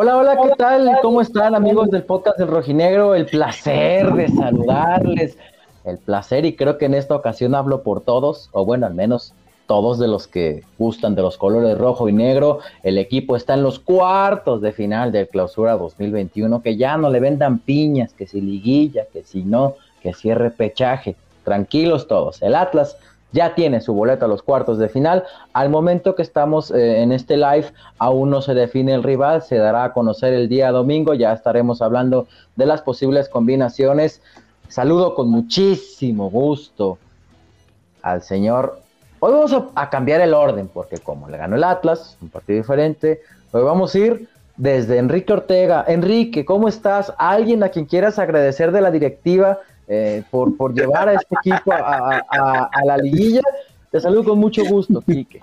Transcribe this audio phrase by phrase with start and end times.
[0.00, 0.98] Hola, hola, ¿qué tal?
[1.02, 3.16] ¿Cómo están amigos del podcast del Rojinegro?
[3.16, 5.36] El placer de saludarles,
[5.84, 9.34] el placer y creo que en esta ocasión hablo por todos, o bueno, al menos
[9.66, 12.60] todos de los que gustan de los colores rojo y negro.
[12.84, 17.18] El equipo está en los cuartos de final del clausura 2021, que ya no le
[17.18, 21.16] vendan piñas, que si liguilla, que si no, que cierre pechaje.
[21.42, 22.40] Tranquilos todos.
[22.40, 22.96] El Atlas
[23.32, 25.24] ya tiene su boleto a los cuartos de final.
[25.52, 27.66] Al momento que estamos eh, en este live,
[27.98, 31.82] aún no se define el rival, se dará a conocer el día domingo, ya estaremos
[31.82, 34.22] hablando de las posibles combinaciones.
[34.68, 36.98] Saludo con muchísimo gusto
[38.02, 38.80] al señor.
[39.20, 43.20] Hoy vamos a, cambiar el orden, porque como le ganó el Atlas, un partido diferente,
[43.50, 45.84] hoy vamos a ir desde Enrique Ortega.
[45.88, 47.12] Enrique, ¿cómo estás?
[47.18, 51.72] ¿Alguien a quien quieras agradecer de la directiva eh, por, por llevar a este equipo
[51.72, 53.40] a, a, la liguilla.
[53.90, 55.40] Te saludo con mucho gusto, Quique.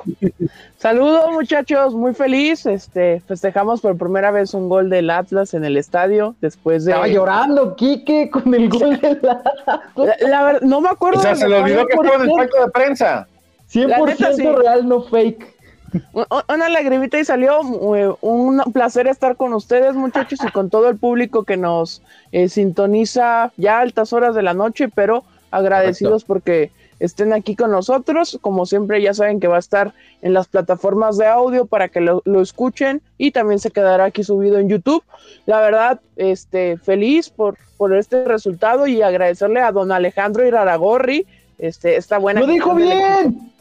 [0.77, 2.67] Saludos muchachos, muy feliz.
[2.67, 6.91] Este, festejamos por primera vez un gol del Atlas en el estadio después de.
[6.91, 10.19] Estaba llorando, Quique, con el gol del Atlas.
[10.21, 11.19] La, verdad, no me acuerdo.
[11.19, 13.27] O sea, se le olvidó que estaba en el pacto de prensa.
[13.71, 15.54] 100% real, no fake.
[16.53, 17.61] Una lagrimita y salió.
[17.95, 22.49] Eh, un placer estar con ustedes, muchachos, y con todo el público que nos eh,
[22.49, 28.37] sintoniza ya a altas horas de la noche, pero agradecidos porque estén aquí con nosotros.
[28.41, 32.01] Como siempre, ya saben que va a estar en las plataformas de audio para que
[32.01, 35.03] lo, escuchen y también se quedará aquí subido en YouTube.
[35.45, 41.25] La verdad, este, feliz por, por este resultado y agradecerle a don Alejandro Iraragorri.
[41.57, 42.41] Este, esta buena.
[42.41, 43.54] ¡Lo dijo bien!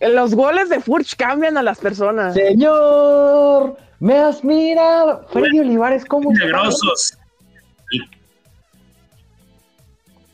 [0.00, 2.34] Los goles de Furch cambian a las personas.
[2.34, 5.26] Señor, me has mirado.
[5.32, 7.18] Freddy Olivares, ¿cómo estás?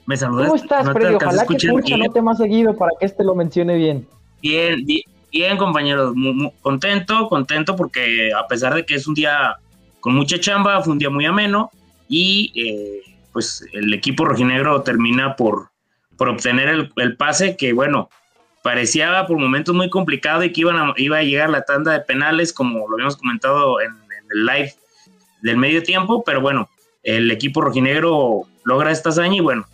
[0.06, 0.48] Me saludas.
[0.48, 1.14] ¿Cómo estás, Freddy?
[1.14, 4.06] Ojalá que Furch no te más seguido para que este lo mencione bien.
[4.42, 4.84] Bien,
[5.32, 6.14] bien, compañeros.
[6.60, 9.56] contento, contento porque a pesar de que es un día
[10.00, 11.70] con mucha chamba, fue un día muy ameno
[12.06, 13.00] y eh,
[13.32, 15.70] pues el equipo rojinegro termina por,
[16.18, 18.10] por obtener el, el pase que, bueno,
[18.64, 22.00] parecía por momentos muy complicado y que iban a, iba a llegar la tanda de
[22.00, 23.92] penales, como lo habíamos comentado en,
[24.34, 24.74] el live
[25.42, 26.70] del medio tiempo, pero bueno,
[27.02, 29.66] el equipo rojinegro logra esta hazaña y bueno,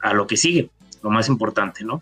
[0.00, 0.70] a lo que sigue,
[1.02, 2.00] lo más importante, ¿no?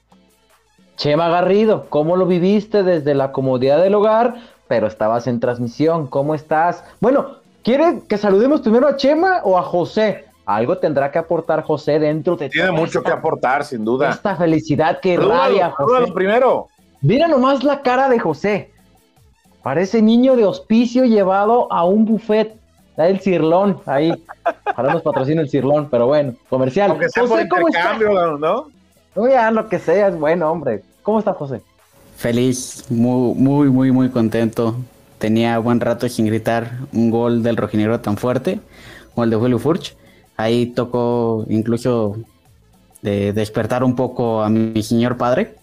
[0.99, 4.35] Chema Garrido, ¿cómo lo viviste desde la comodidad del hogar?
[4.69, 6.85] Pero estabas en transmisión, ¿cómo estás?
[7.01, 10.27] Bueno, ¿quiere que saludemos primero a Chema o a José?
[10.47, 14.11] Algo tendrá que aportar José dentro de Tiene mucho que aportar, sin duda.
[14.11, 16.13] Esta felicidad que radia José.
[16.13, 16.69] primero.
[17.03, 18.71] Mira nomás la cara de José.
[19.65, 22.55] Parece niño de hospicio llevado a un buffet.
[22.97, 24.13] Da el cirlón ahí.
[24.77, 26.93] Para nos patrocina el cirlón, pero bueno, comercial.
[26.93, 28.71] Aunque sea José, por intercambio, ¿no?
[29.17, 30.83] No, ya lo que sea es bueno, hombre.
[31.03, 31.61] ¿Cómo está José?
[32.17, 34.77] Feliz, muy, muy, muy, muy contento.
[35.19, 38.61] Tenía buen rato sin gritar un gol del rojinegro tan fuerte,
[39.13, 39.97] como el de Julio Furch.
[40.37, 42.17] Ahí tocó incluso
[43.03, 45.55] de despertar un poco a mi señor padre.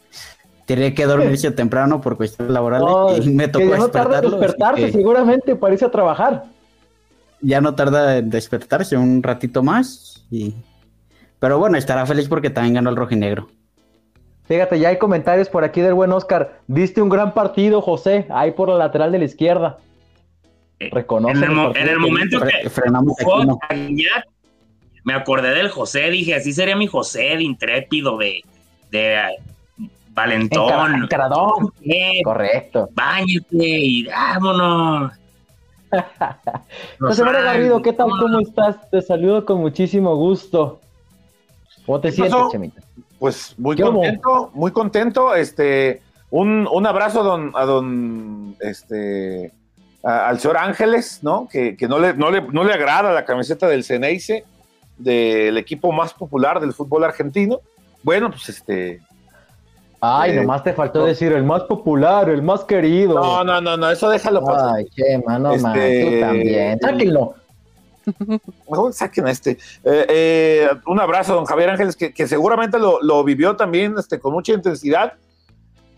[0.66, 5.56] Tenía que dormirse temprano por cuestiones laborales y me tocó no tarda en despertarse, seguramente
[5.56, 6.46] para irse a trabajar.
[7.42, 10.26] Ya no tarda en despertarse un ratito más.
[10.32, 10.56] Y...
[11.40, 13.50] Pero bueno, estará feliz porque también ganó el rojinegro.
[14.46, 16.60] Fíjate, ya hay comentarios por aquí del buen Oscar.
[16.68, 19.78] Diste un gran partido, José, ahí por la lateral de la izquierda.
[20.80, 21.46] Eh, Reconoce.
[21.46, 23.16] En el, momento que frenamos
[25.04, 28.42] me acordé del José, dije, así sería mi José de intrépido, de,
[28.90, 29.18] de
[29.78, 31.04] uh, valentón.
[31.04, 31.74] Encaradón.
[32.24, 32.90] Correcto.
[32.94, 35.12] Báñate y vámonos.
[37.00, 38.10] José María Garrido, ¿qué tal?
[38.10, 38.90] ¿Cómo estás?
[38.90, 40.80] Te saludo con muchísimo gusto.
[41.86, 42.82] ¿Cómo te sientes, Chemita?
[43.20, 45.36] Pues muy contento, muy contento.
[45.36, 49.52] Este, un, un abrazo a don, a don este,
[50.02, 51.48] al señor Ángeles, ¿no?
[51.52, 54.46] Que, que no, le, no, le, no le agrada la camiseta del Ceneice
[54.98, 57.60] del equipo más popular del fútbol argentino.
[58.04, 59.02] Bueno, pues este.
[60.02, 63.16] Ay, eh, nomás te faltó decir el más popular, el más querido.
[63.16, 64.76] No, no, no, no, eso déjalo pasar.
[64.78, 66.04] Ay, qué mano, este...
[66.04, 66.80] tú también.
[66.82, 67.36] Sáquenlo.
[68.70, 69.52] Mejor saquen a este.
[69.84, 74.54] Eh, eh, un abrazo, don Javier Ángeles, que, seguramente lo, vivió también este, con mucha
[74.54, 75.14] intensidad.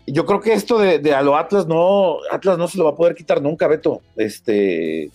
[0.06, 2.90] Yo creo que esto de, de a lo Atlas no, Atlas no se lo va
[2.90, 4.02] a poder quitar nunca, Beto.
[4.14, 5.10] Este,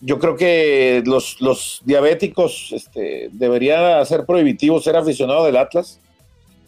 [0.00, 6.00] yo creo que los, diabéticos este, deberían ser prohibitivos ser aficionado del Atlas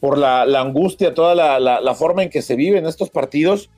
[0.01, 3.71] por la, angustia, toda la, forma en que se viven estos partidos.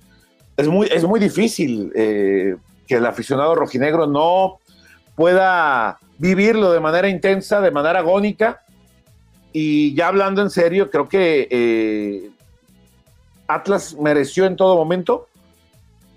[0.56, 2.56] Es muy, es muy difícil eh,
[2.86, 4.58] que el aficionado rojinegro no
[5.14, 8.62] pueda vivirlo de manera intensa, de manera agónica.
[9.52, 12.30] Y ya hablando en serio, creo que eh,
[13.46, 15.28] Atlas mereció en todo momento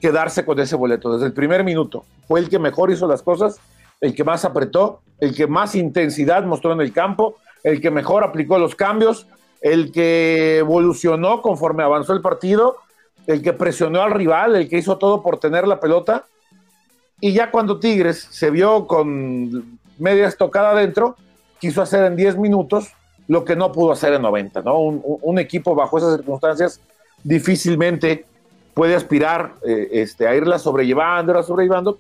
[0.02, 2.06] quedarse con ese boleto desde el primer minuto.
[2.28, 3.60] Fue el que mejor hizo las cosas,
[4.02, 8.24] el que más apretó, el que más intensidad mostró en el campo, el que mejor
[8.24, 9.28] aplicó los cambios,
[9.62, 12.78] el que evolucionó conforme avanzó el partido,
[13.26, 16.26] el que presionó al rival, el que hizo todo por tener la pelota.
[17.20, 21.16] Y ya cuando Tigres se vio con media estocada adentro,
[21.60, 22.94] quiso hacer en 10 minutos
[23.28, 24.80] lo que no pudo hacer en 90, ¿no?
[24.80, 26.80] Un, equipo bajo esas circunstancias
[27.24, 28.26] difícilmente
[28.78, 31.98] puede aspirar eh, este, a irla sobrellevando, irla sobrellevando.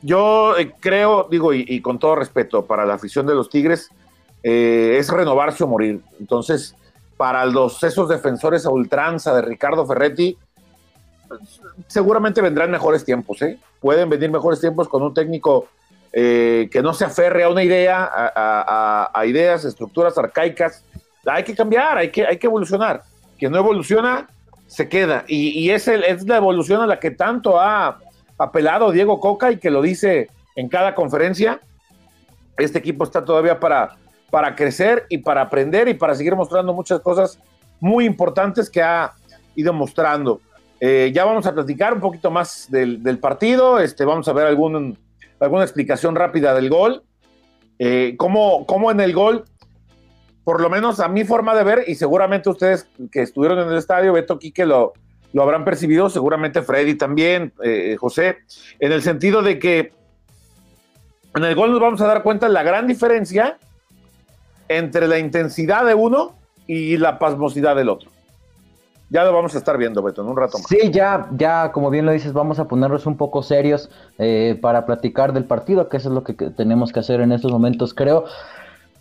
[0.00, 3.90] Yo eh, creo, digo, y, con todo respeto para la afición de los Tigres,
[4.42, 6.00] eh, es renovarse o morir.
[6.18, 6.74] Entonces,
[7.18, 10.38] para los esos defensores a ultranza de Ricardo Ferretti,
[11.86, 13.58] seguramente vendrán mejores tiempos, ¿eh?
[13.78, 15.68] Pueden venir mejores tiempos con un técnico
[16.12, 20.82] que no se aferre a una idea, a, ideas, estructuras arcaicas.
[21.26, 23.02] Hay que cambiar, hay que, hay que evolucionar.
[23.36, 24.26] Quien no evoluciona,
[24.66, 25.24] se queda.
[25.28, 27.98] Y, es, la evolución a la que tanto ha
[28.38, 31.60] apelado Diego Coca y que lo dice en cada conferencia.
[32.58, 33.96] Este equipo está todavía para,
[34.56, 37.38] crecer y para aprender y para seguir mostrando muchas cosas
[37.80, 39.12] muy importantes que ha
[39.54, 40.40] ido mostrando.
[40.80, 44.46] Eh, ya vamos a platicar un poquito más del, del, partido, este, vamos a ver
[44.46, 47.02] alguna explicación rápida del gol.
[47.78, 49.44] Eh, ¿cómo, ¿Cómo en el gol,
[50.46, 53.78] por lo menos a mi forma de ver, y seguramente ustedes que estuvieron en el
[53.78, 54.92] estadio, Beto Quique lo,
[55.32, 58.38] lo habrán percibido, seguramente Freddy también, eh, José,
[58.78, 59.92] en el sentido de que
[61.34, 63.58] en el gol nos vamos a dar cuenta de la gran diferencia
[64.68, 66.36] entre la intensidad de uno
[66.68, 68.08] y la pasmosidad del otro.
[69.10, 70.68] Ya lo vamos a estar viendo, Beto, en un rato más.
[70.68, 74.86] Sí, ya, ya, como bien lo dices, vamos a ponernos un poco serios eh, para
[74.86, 78.26] platicar del partido, que eso es lo que tenemos que hacer en estos momentos, creo.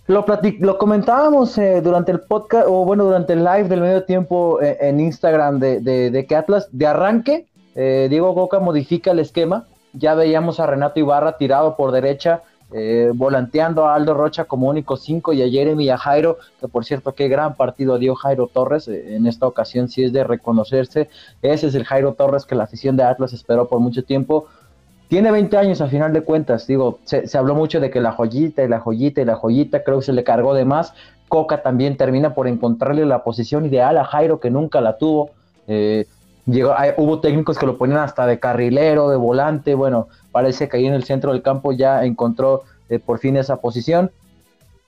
[0.08, 0.26] Lo,
[0.60, 4.78] lo comentábamos eh, durante el podcast, o bueno, durante el live del medio tiempo eh,
[4.82, 9.66] en Instagram de, de, que Atlas, de arranque, Diego Goca modifica el esquema.
[9.92, 12.44] Ya veíamos a Renato Ibarra tirado por derecha,
[12.74, 16.68] eh, volanteando a Aldo Rocha como único cinco y a Jeremy y a Jairo, que
[16.68, 18.88] por cierto, qué gran partido dio Jairo Torres.
[18.88, 21.10] Eh, en esta ocasión sí es de reconocerse.
[21.42, 24.48] Ese es el Jairo Torres que la afición de Atlas esperó por mucho tiempo.
[25.08, 28.64] Tiene 20 años a final de cuentas, digo, se, habló mucho de que la joyita
[28.64, 30.94] y la joyita y la joyita, creo que se le cargó de más.
[31.28, 35.32] Coca también termina por encontrarle la posición ideal a Jairo que nunca la tuvo.
[35.68, 36.06] Eh,
[36.48, 40.86] llegó, hubo técnicos que lo ponían hasta de carrilero, de volante, bueno, parece que ahí
[40.88, 44.12] en el centro del campo ya encontró eh, por fin esa posición.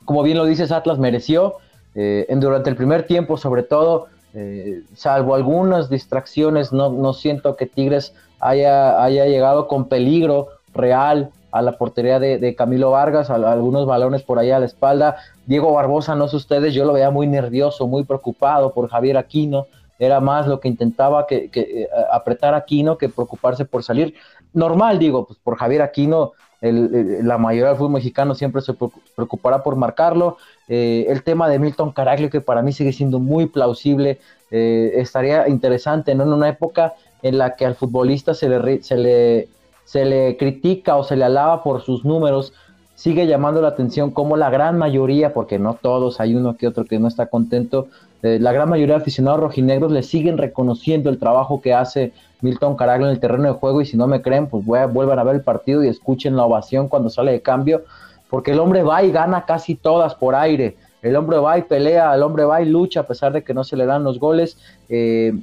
[0.06, 1.56] Como bien lo dices, Atlas mereció,
[1.94, 7.66] eh, durante el primer tiempo sobre todo, eh, salvo algunas distracciones, no, no siento que
[7.66, 14.22] Tigres haya, haya, llegado con peligro real a la portería de, Camilo Vargas, algunos balones
[14.22, 15.18] por ahí a la espalda.
[15.46, 19.68] Diego Barbosa, no sé ustedes, yo lo veía muy nervioso, muy preocupado por Javier Aquino.
[19.98, 24.14] Era más lo que intentaba que, que apretar Aquino que preocuparse por salir
[24.54, 28.74] normal, digo, pues por Javier Aquino, la mayoría del fútbol mexicano siempre se
[29.16, 30.38] preocupará por marcarlo.
[30.68, 34.20] Eh, el tema de Milton Caraglio, que para mí sigue siendo muy plausible,
[34.50, 36.24] eh, estaría interesante, ¿no?
[36.24, 39.50] En una época en la que al futbolista se le, se le,
[39.86, 42.54] se le critica o se le alaba por sus números,
[42.96, 46.86] sigue llamando la atención como la gran mayoría, porque no todos, hay uno que otro
[46.86, 47.88] que no está contento,
[48.24, 52.76] eh, la gran mayoría de aficionados rojinegros le siguen reconociendo el trabajo que hace Milton
[52.76, 55.36] Caraglio en el terreno de juego y si no me creen, pues vuelvan a ver
[55.36, 57.84] el partido y escuchen la ovación cuando sale de cambio,
[58.30, 62.14] porque el hombre va y gana casi todas por aire, el hombre va y pelea,
[62.16, 64.58] el hombre va y lucha a pesar de que no se le dan los goles.
[64.90, 65.34] Eh,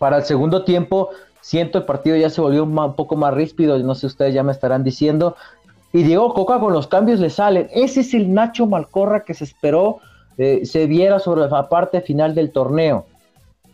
[0.00, 1.10] para el segundo tiempo,
[1.42, 4.50] siento el partido ya se volvió un, poco más ríspido, no sé ustedes ya me
[4.50, 5.36] estarán diciendo,
[5.92, 7.68] y Diego Coca con los cambios le salen.
[7.70, 10.00] Ese es el Nacho Malcorra que se esperó
[10.38, 13.04] eh, se viera sobre la parte final del torneo.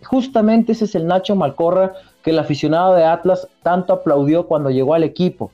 [0.05, 1.93] Justamente ese es el Nacho Malcorra
[2.25, 5.53] que el aficionado de Atlas tanto aplaudió cuando llegó al equipo.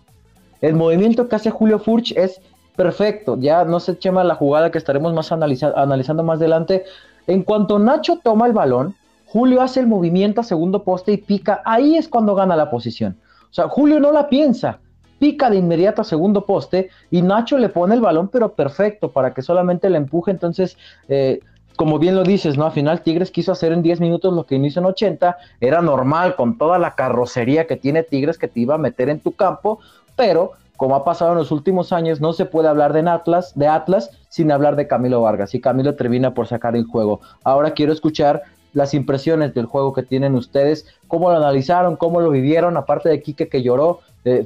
[0.62, 2.40] El movimiento que hace Julio Furch es
[2.76, 3.36] perfecto.
[3.38, 6.84] Ya no se llama la jugada que estaremos más analizando más adelante.
[7.26, 8.94] En cuanto Nacho toma el balón,
[9.32, 11.62] Julio hace el movimiento a segundo poste y pica.
[11.64, 13.16] Ahí es cuando gana la posición.
[13.44, 14.78] O sea, Julio no la piensa
[15.18, 19.32] pica de inmediato a segundo poste y Nacho le pone el balón, pero perfecto, para
[19.32, 20.32] que solamente le empuje.
[20.32, 20.76] Entonces,
[21.08, 21.40] eh,
[21.76, 22.66] como bien lo dices, ¿no?
[22.66, 26.36] Al final Tigres quiso hacer en 10 minutos lo que inició en 80, era normal
[26.36, 29.78] con toda la carrocería que tiene Tigres que te iba a meter en tu campo,
[30.14, 33.66] pero como ha pasado en los últimos años, no se puede hablar de Atlas, de
[33.66, 37.20] Atlas sin hablar de Camilo Vargas y Camilo termina por sacar el juego.
[37.44, 42.30] Ahora quiero escuchar las impresiones del juego que tienen ustedes, cómo lo analizaron, cómo lo
[42.30, 44.00] vivieron, aparte de Quique que lloró,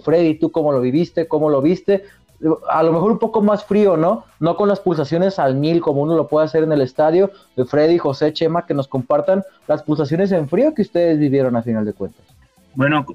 [0.04, 1.28] Freddy, ¿tú cómo lo viviste?
[1.28, 2.04] ¿Cómo lo viste?
[2.71, 4.25] A lo mejor un poco más frío, ¿no?
[4.40, 7.30] No con las pulsaciones al mil como uno lo puede hacer en el estadio.
[7.56, 11.62] De Freddy, José, Chema, que nos compartan las pulsaciones en frío que ustedes vivieron a
[11.62, 12.25] final de cuentas.
[12.75, 13.06] Bueno,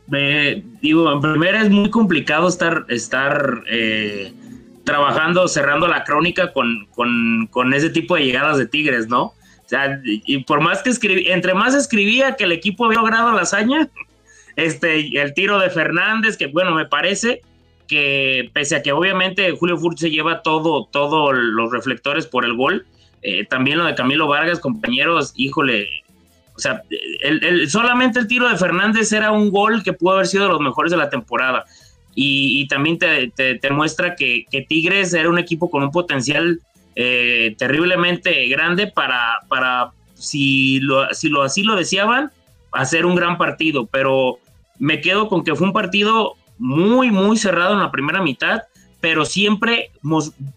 [0.82, 4.34] digo, en primera es muy complicado estar, estar eh,
[4.84, 6.88] trabajando, cerrando la crónica con,
[7.52, 9.34] con, ese tipo de llegadas de Tigres, ¿no?
[9.72, 13.44] Sea, y por más que escribí, entre más escribía que el equipo había logrado la
[13.44, 13.88] hazaña,
[14.58, 17.42] este, el tiro de Fernández, que bueno, me parece
[17.88, 22.54] que pese a que obviamente Julio Furch se lleva todo, todos los reflectores por el
[22.54, 22.86] gol,
[23.22, 25.88] eh, también lo de Camilo Vargas, compañeros, híjole,
[26.54, 26.84] o sea,
[27.22, 30.60] el, solamente el tiro de Fernández era un gol que pudo haber sido de los
[30.60, 31.64] mejores de la temporada.
[32.14, 36.60] Y, también te, muestra que, Tigres era un equipo con un potencial
[36.96, 42.32] eh, terriblemente grande para, para si, lo, si lo así lo deseaban,
[42.72, 43.86] hacer un gran partido.
[43.86, 44.40] Pero
[44.80, 48.62] me quedo con que fue un partido muy, muy cerrado en la primera mitad
[49.02, 49.92] pero siempre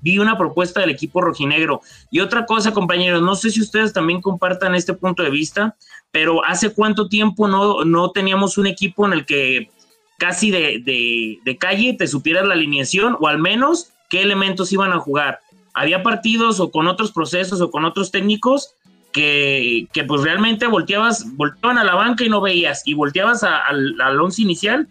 [0.02, 1.80] vi una propuesta del equipo rojinegro.
[2.10, 5.74] Y otra cosa, compañeros, no sé si ustedes también compartan este punto de vista,
[6.12, 9.70] pero hace cuánto tiempo no, no teníamos un equipo en el que
[10.18, 15.00] casi de, de, calle te supieras la alineación o al menos qué elementos iban a
[15.00, 15.40] jugar.
[15.75, 18.75] Había partidos o con otros procesos o con otros técnicos
[19.12, 24.21] que, que pues realmente volteabas, volteaban a la banca y no veías, y volteabas al,
[24.21, 24.88] once inicial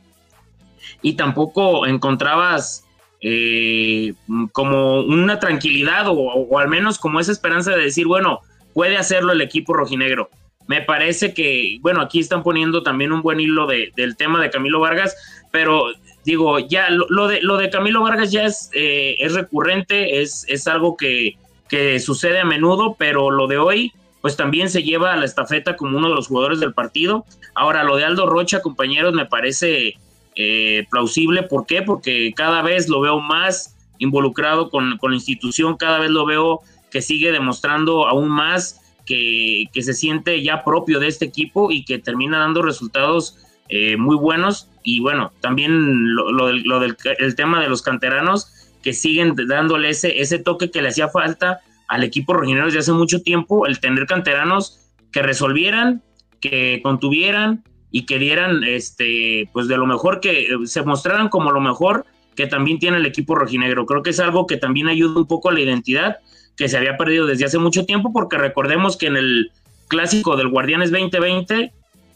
[1.01, 2.85] y tampoco encontrabas
[3.21, 4.13] eh,
[4.53, 8.39] como una tranquilidad o, al menos como esa esperanza de decir, bueno,
[8.73, 10.29] puede hacerlo el equipo rojinegro.
[10.67, 14.79] Me parece que, bueno, aquí están poniendo también un buen hilo del tema de Camilo
[14.79, 15.15] Vargas,
[15.51, 15.87] pero
[16.25, 20.67] digo, ya lo, de, lo de Camilo Vargas ya es, eh, es recurrente, es, es
[20.67, 21.37] algo que,
[21.69, 25.75] que sucede a menudo, pero lo de hoy, pues también se lleva a la estafeta
[25.75, 27.25] como uno de los jugadores del partido.
[27.55, 29.97] Ahora, lo de Aldo Rocha, compañeros, me parece
[30.35, 31.43] eh, plausible.
[31.43, 31.81] ¿Por qué?
[31.81, 37.01] Porque cada vez lo veo más involucrado con, la institución, cada vez lo veo que
[37.01, 42.39] sigue demostrando aún más que, se siente ya propio de este equipo y que termina
[42.39, 43.37] dando resultados
[43.69, 44.69] eh, muy buenos.
[44.83, 48.51] Y bueno, también lo, del el tema de los canteranos
[48.81, 52.91] que siguen dándole ese, ese toque que le hacía falta al equipo rojinero desde hace
[52.91, 56.01] mucho tiempo, el tener canteranos que resolvieran,
[56.41, 61.51] que contuvieran, y que dieran este pues de lo mejor que eh, se mostraran como
[61.51, 62.05] lo mejor
[62.35, 63.85] que también tiene el equipo rojinegro.
[63.85, 66.17] Creo que es algo que también ayuda un poco a la identidad
[66.57, 69.51] que se había perdido desde hace mucho tiempo porque recordemos que en el
[69.87, 71.71] clásico del Guardianes 2020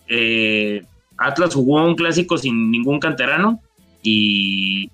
[0.08, 0.84] eh,
[1.18, 3.62] Atlas jugó un clásico sin ningún canterano
[4.04, 4.92] y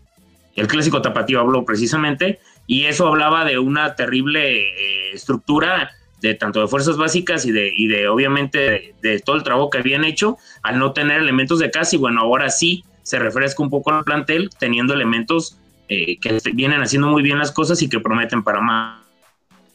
[0.56, 6.62] el clásico tapatío habló precisamente y eso hablaba de una terrible eh, estructura de tanto
[6.62, 10.38] de fuerzas básicas y de, y de obviamente de, todo el trabajo que habían hecho
[10.62, 14.06] al no tener elementos de casa y bueno, ahora sí se refresca un poco el
[14.06, 15.58] plantel teniendo elementos
[15.90, 19.03] eh, que vienen haciendo muy bien las cosas y que prometen para más.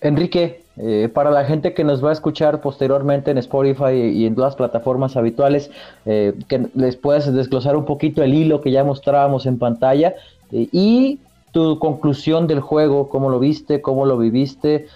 [0.00, 4.34] Enrique, eh, para la gente que nos va a escuchar posteriormente en Spotify y en
[4.34, 5.70] todas las plataformas habituales,
[6.06, 10.14] eh, que les puedas desglosar un poquito el hilo que ya mostrábamos en pantalla
[10.50, 11.18] y
[11.52, 14.86] tu conclusión del juego, cómo lo viste, cómo lo viviste,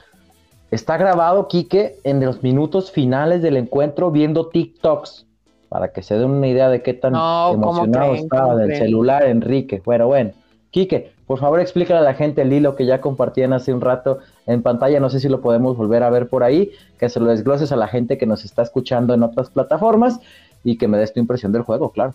[0.72, 5.26] Está grabado, Quique, en los minutos finales del encuentro viendo TikToks,
[5.68, 9.82] para que se den una idea de qué tan emocionado estaba del celular Enrique.
[9.84, 10.30] Bueno, bueno.
[10.70, 14.20] Quique, por favor explícale a la gente el hilo que ya compartían hace un rato
[14.46, 17.26] en pantalla, no sé si lo podemos volver a ver por ahí, que se lo
[17.26, 20.20] desgloses a la gente que nos está escuchando en otras plataformas
[20.64, 22.14] y que me des tu impresión del juego, claro.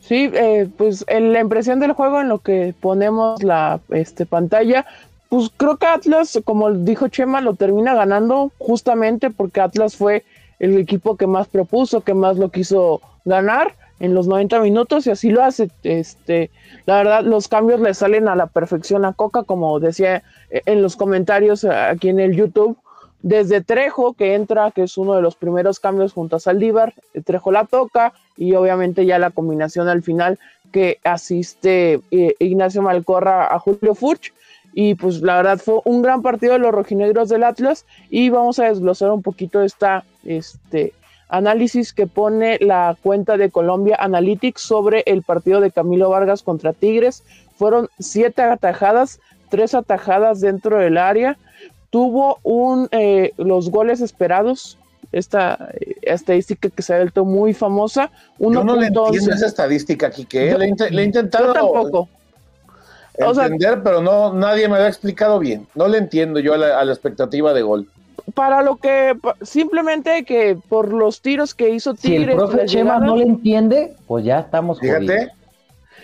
[0.00, 4.86] Sí, eh, pues en la impresión del juego en lo que ponemos la este, pantalla,
[5.28, 10.24] pues creo que Atlas, como dijo Chema, lo termina ganando justamente porque Atlas fue
[10.58, 15.10] el equipo que más propuso, que más lo quiso ganar en los 90 minutos y
[15.10, 15.70] así lo hace.
[15.84, 16.50] Este,
[16.86, 20.96] la verdad, los cambios le salen a la perfección a Coca, como decía en los
[20.96, 22.76] comentarios aquí en el YouTube.
[23.22, 27.52] Desde Trejo, que entra, que es uno de los primeros cambios junto a Saldívar, Trejo
[27.52, 30.38] la toca y obviamente ya la combinación al final
[30.72, 34.32] que asiste eh, Ignacio Malcorra a Julio Furch
[34.72, 38.58] y pues la verdad fue un gran partido de los rojinegros del Atlas y vamos
[38.58, 40.94] a desglosar un poquito esta este
[41.30, 46.72] análisis que pone la cuenta de Colombia Analytics sobre el partido de Camilo Vargas contra
[46.72, 47.22] Tigres.
[47.56, 51.38] Fueron siete atajadas, tres atajadas dentro del área.
[51.90, 54.76] Tuvo un eh, los goles esperados.
[55.12, 58.10] Esta eh, estadística que se ha vuelto muy famosa.
[58.38, 61.48] Uno Yo no le entiendo esa estadística, aquí que le, he intentado.
[61.48, 62.08] Yo tampoco
[63.28, 65.66] entender, pero no, nadie me lo ha explicado bien.
[65.74, 67.86] No le entiendo yo a la, expectativa de gol.
[68.34, 72.24] Para lo que, simplemente que por los tiros que hizo Tigres.
[72.24, 75.30] Si el profe Chema no le entiende, pues ya estamos Fíjate.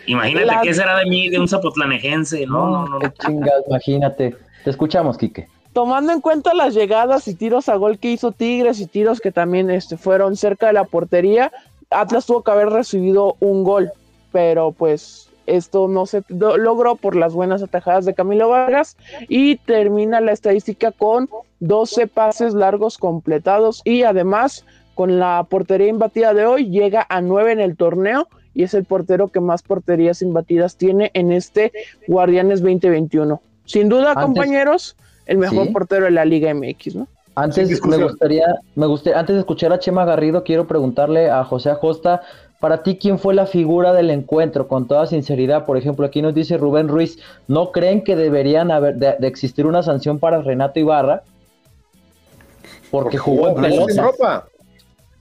[0.07, 3.13] Imagínate qué será de mí, de un zapotlanejense, no, no, no.
[3.25, 4.37] chingas, imagínate.
[4.63, 5.49] Te escuchamos, Quique.
[5.73, 9.33] Tomando en cuenta las llegadas y tiros a gol que hizo Tigres y tiros que
[9.33, 11.53] también este, fueron cerca de la portería,
[11.91, 13.91] Atlas tuvo que haber recibido un gol,
[14.33, 18.97] pero pues esto no se logró por las buenas atajadas de Camilo Vargas
[19.29, 21.29] y termina la estadística con
[21.61, 27.53] 12 pases largos completados y además con la portería imbatida de hoy llega a 9
[27.53, 31.73] en el torneo y es el portero que más porterías imbatidas tiene en este
[32.09, 33.41] Guardianes 2021.
[33.67, 37.09] Sin duda, compañeros, el mejor portero de la Liga MX, ¿no?
[37.35, 41.69] Antes me gustaría, me gustaría, antes de escuchar a Chema Garrido, quiero preguntarle a José
[41.69, 42.23] Acosta,
[42.61, 44.69] para ti, ¿quién fue la figura del encuentro?
[44.69, 48.97] Con toda sinceridad, por ejemplo, aquí nos dice Rubén Ruiz, ¿no creen que deberían haber
[48.97, 51.23] de, existir una sanción para Renato Ibarra?
[52.91, 53.97] Porque jugó en pelotas.
[53.97, 54.47] ropa.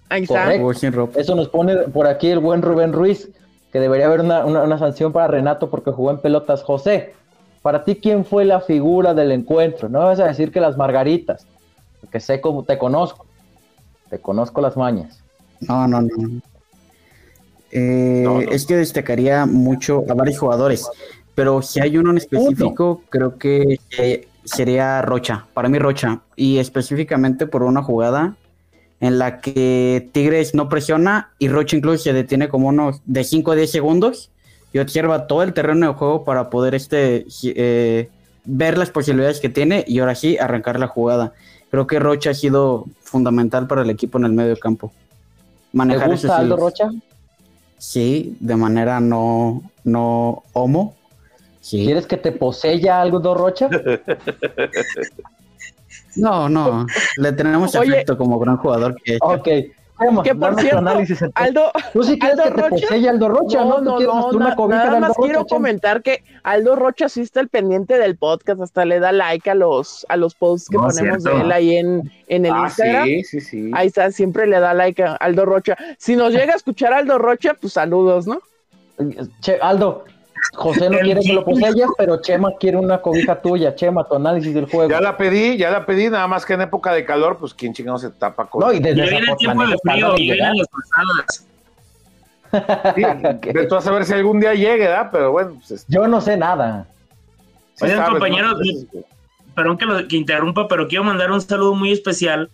[0.10, 0.54] Ahí está.
[0.54, 3.30] Eso nos pone por aquí el buen Rubén Ruiz,
[3.72, 6.64] que debería haber una, una sanción para Renato porque jugó en pelotas.
[6.64, 7.14] José,
[7.62, 9.90] para ti, ¿quién fue la figura del encuentro?
[9.90, 11.46] No vas a decir que las margaritas
[12.06, 13.26] que sé cómo te conozco.
[14.10, 15.20] Te conozco las mañas.
[15.62, 16.08] No, no,
[17.72, 18.42] eh, no.
[18.42, 20.88] Es que destacaría mucho a varios jugadores,
[21.34, 23.80] pero si hay uno en específico, creo que
[24.44, 28.36] sería Rocha, para mí Rocha, y específicamente por una jugada
[29.00, 33.52] en la que Tigres no presiona y Rocha incluso se detiene como unos de 5
[33.52, 34.32] a 10 segundos
[34.72, 38.10] y observa todo el terreno de juego para poder este eh,
[38.46, 41.34] ver las posibilidades que tiene y ahora sí arrancar la jugada
[41.76, 44.94] creo que Rocha ha sido fundamental para el equipo en el medio campo.
[45.74, 46.90] Manejar ¿Te gusta Aldo Rocha?
[47.88, 50.96] Sí, de manera no, no homo.
[51.70, 53.70] ¿Quieres que te posea Aldo Rocha?
[56.16, 56.88] no, no.
[57.18, 59.48] Le tenemos afecto como gran jugador que Ok
[60.24, 60.90] que por cierto,
[61.36, 63.82] Aldo, tú sí Aldo que Rocha, Aldo Rocha, ¿no?
[63.82, 68.18] No, no, no, nada más quiero comentar que Aldo Rocha sí está el pendiente del
[68.18, 71.78] podcast, hasta le da like a los a los posts que ponemos de él ahí
[71.78, 73.06] en, en el ah, Instagram.
[73.06, 73.72] Sí, sí, sí.
[73.74, 75.78] Ahí está, siempre le da like a Aldo Rocha.
[75.98, 78.40] Si nos llega a escuchar Aldo Rocha, pues saludos, ¿no?
[79.42, 80.06] Che, Aldo,
[80.54, 83.76] José no quiere que lo poseyas, pero Chema quiere una cobija tuya.
[83.76, 84.90] Chema, tu análisis del juego.
[84.90, 87.74] Ya la pedí, ya la pedí, nada más que en época de calor, pues quién
[87.74, 88.62] chingado se tapa con.
[88.62, 91.46] No, y desde viene el tiempo de frío, y vienen las pasadas.
[92.96, 93.02] Sí,
[93.54, 95.10] de tú a saber si algún día llegue, ¿verdad?
[95.12, 96.88] Pero bueno, pues, yo no sé nada.
[97.82, 98.60] Oigan, compañeros,
[99.54, 102.50] perdón que, lo, que interrumpa, pero quiero mandar un saludo muy especial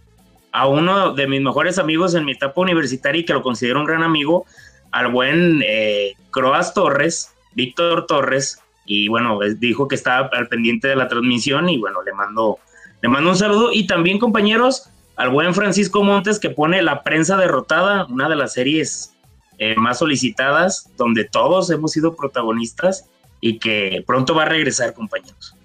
[0.52, 3.86] a uno de mis mejores amigos en mi etapa universitaria y que lo considero un
[3.86, 4.46] gran amigo,
[4.92, 10.96] al buen eh, Croas Torres, Víctor Torres, y bueno, dijo que estaba al pendiente de
[10.96, 12.60] la transmisión y bueno, le mando,
[13.02, 13.72] le mando un saludo.
[13.72, 18.54] Y también, compañeros, al buen Francisco Montes que pone La Prensa Derrotada, una de las
[18.54, 19.16] series
[19.60, 23.08] eh, más solicitadas, donde todos hemos sido protagonistas
[23.40, 25.56] y que pronto va a regresar, compañeros.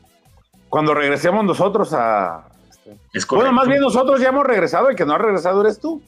[0.69, 2.49] Cuando regresemos nosotros a...
[3.13, 6.03] Es bueno, más bien nosotros ya hemos regresado, el que no ha regresado eres tú.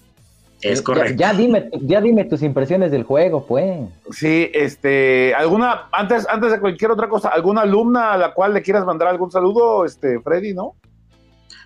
[0.60, 1.14] Es correcto.
[1.16, 3.88] Ya, dime, ya dime tus impresiones del juego, pues.
[4.10, 8.62] Sí, este, alguna, antes, antes de cualquier otra cosa, ¿alguna alumna a la cual le
[8.62, 10.74] quieras mandar algún saludo, este, Freddy, no?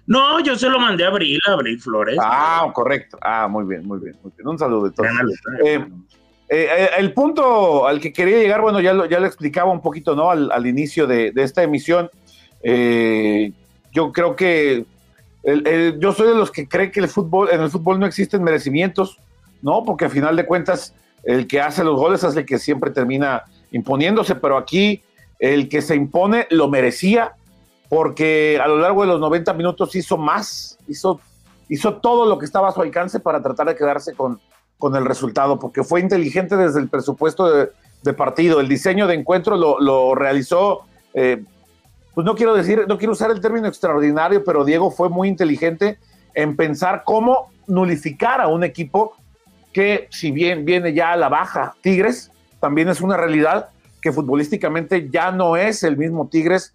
[0.06, 2.18] No, yo se lo mandé a Abril, a Abril Flores.
[2.20, 3.18] Ah, correcto.
[3.22, 4.48] Ah, muy bien, muy bien, muy bien.
[4.48, 5.08] Un saludo de todos.
[5.64, 5.86] Eh,
[6.48, 9.80] eh, eh, el punto al que quería llegar, bueno, ya lo, ya lo explicaba un
[9.80, 10.30] poquito, ¿no?
[10.30, 12.10] Al, inicio de, de, esta emisión.
[12.62, 14.84] yo creo que
[15.44, 19.18] yo soy de los que cree que el fútbol, en el fútbol no existen merecimientos,
[19.60, 19.82] ¿no?
[19.84, 23.44] Porque al final de cuentas, el que hace los goles es el que siempre termina
[23.72, 25.02] imponiéndose, pero aquí
[25.38, 27.32] el que se impone lo merecía,
[27.88, 31.20] porque a lo largo de los 90 minutos hizo más, hizo,
[31.68, 34.40] hizo todo lo que estaba a su alcance para tratar de quedarse con,
[34.78, 39.56] con el resultado, porque fue inteligente desde el presupuesto de, partido, el diseño de encuentro
[39.56, 40.80] lo, lo realizó
[41.14, 41.44] eh,
[42.14, 45.98] pues no quiero decir, no quiero usar el término extraordinario, pero Diego fue muy inteligente
[46.34, 49.14] en pensar cómo nulificar a un equipo
[49.72, 53.70] que si bien viene ya a la baja, Tigres, también es una realidad
[54.00, 56.74] que futbolísticamente ya no es el mismo Tigres,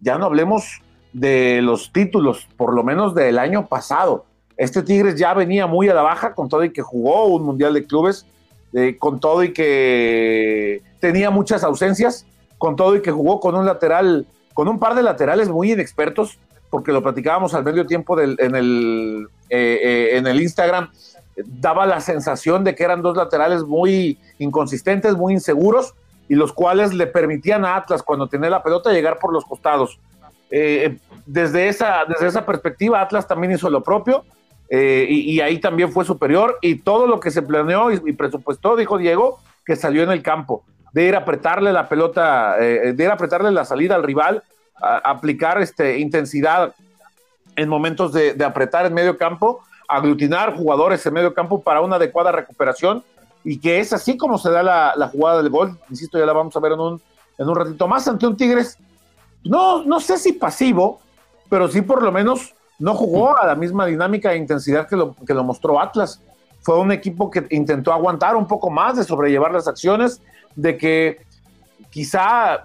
[0.00, 0.80] ya no hablemos
[1.12, 4.26] de los títulos, por lo menos del año pasado.
[4.56, 7.74] Este Tigres ya venía muy a la baja, con todo y que jugó un Mundial
[7.74, 8.26] de Clubes,
[8.74, 12.26] eh, con todo y que tenía muchas ausencias,
[12.58, 14.26] con todo y que jugó con un lateral
[14.58, 16.36] con un par de laterales muy inexpertos,
[16.68, 20.90] porque lo platicábamos al medio tiempo en, el, eh, eh, en el Instagram,
[21.46, 25.94] daba la sensación de que eran dos laterales muy inconsistentes, muy inseguros,
[26.28, 30.00] y los cuales le permitían a Atlas, cuando tenía la pelota, llegar por los costados.
[30.50, 34.24] Eh, desde, esa, desde esa perspectiva, Atlas también hizo lo propio,
[34.68, 38.98] y, ahí también fue superior, y todo lo que se planeó y, y presupuestó, dijo
[38.98, 43.10] Diego, que salió en el campo de ir a apretarle la pelota, eh, de ir
[43.10, 44.42] apretarle la salida al rival,
[44.80, 46.74] aplicar este, intensidad
[47.56, 52.30] en momentos de, apretar en medio campo, aglutinar jugadores en medio campo para una adecuada
[52.30, 53.02] recuperación
[53.42, 55.76] y que es así como se da la, la jugada del gol.
[55.90, 57.02] Insisto, ya la vamos a ver en un,
[57.36, 58.78] en un ratito más ante un Tigres.
[59.44, 61.00] No, no sé si pasivo,
[61.48, 65.14] pero sí por lo menos no jugó a la misma dinámica e intensidad que lo,
[65.26, 66.22] que lo mostró Atlas.
[66.60, 70.20] Fue un equipo que intentó aguantar un poco más, de sobrellevar las acciones,
[70.56, 71.20] de que
[71.90, 72.60] quizá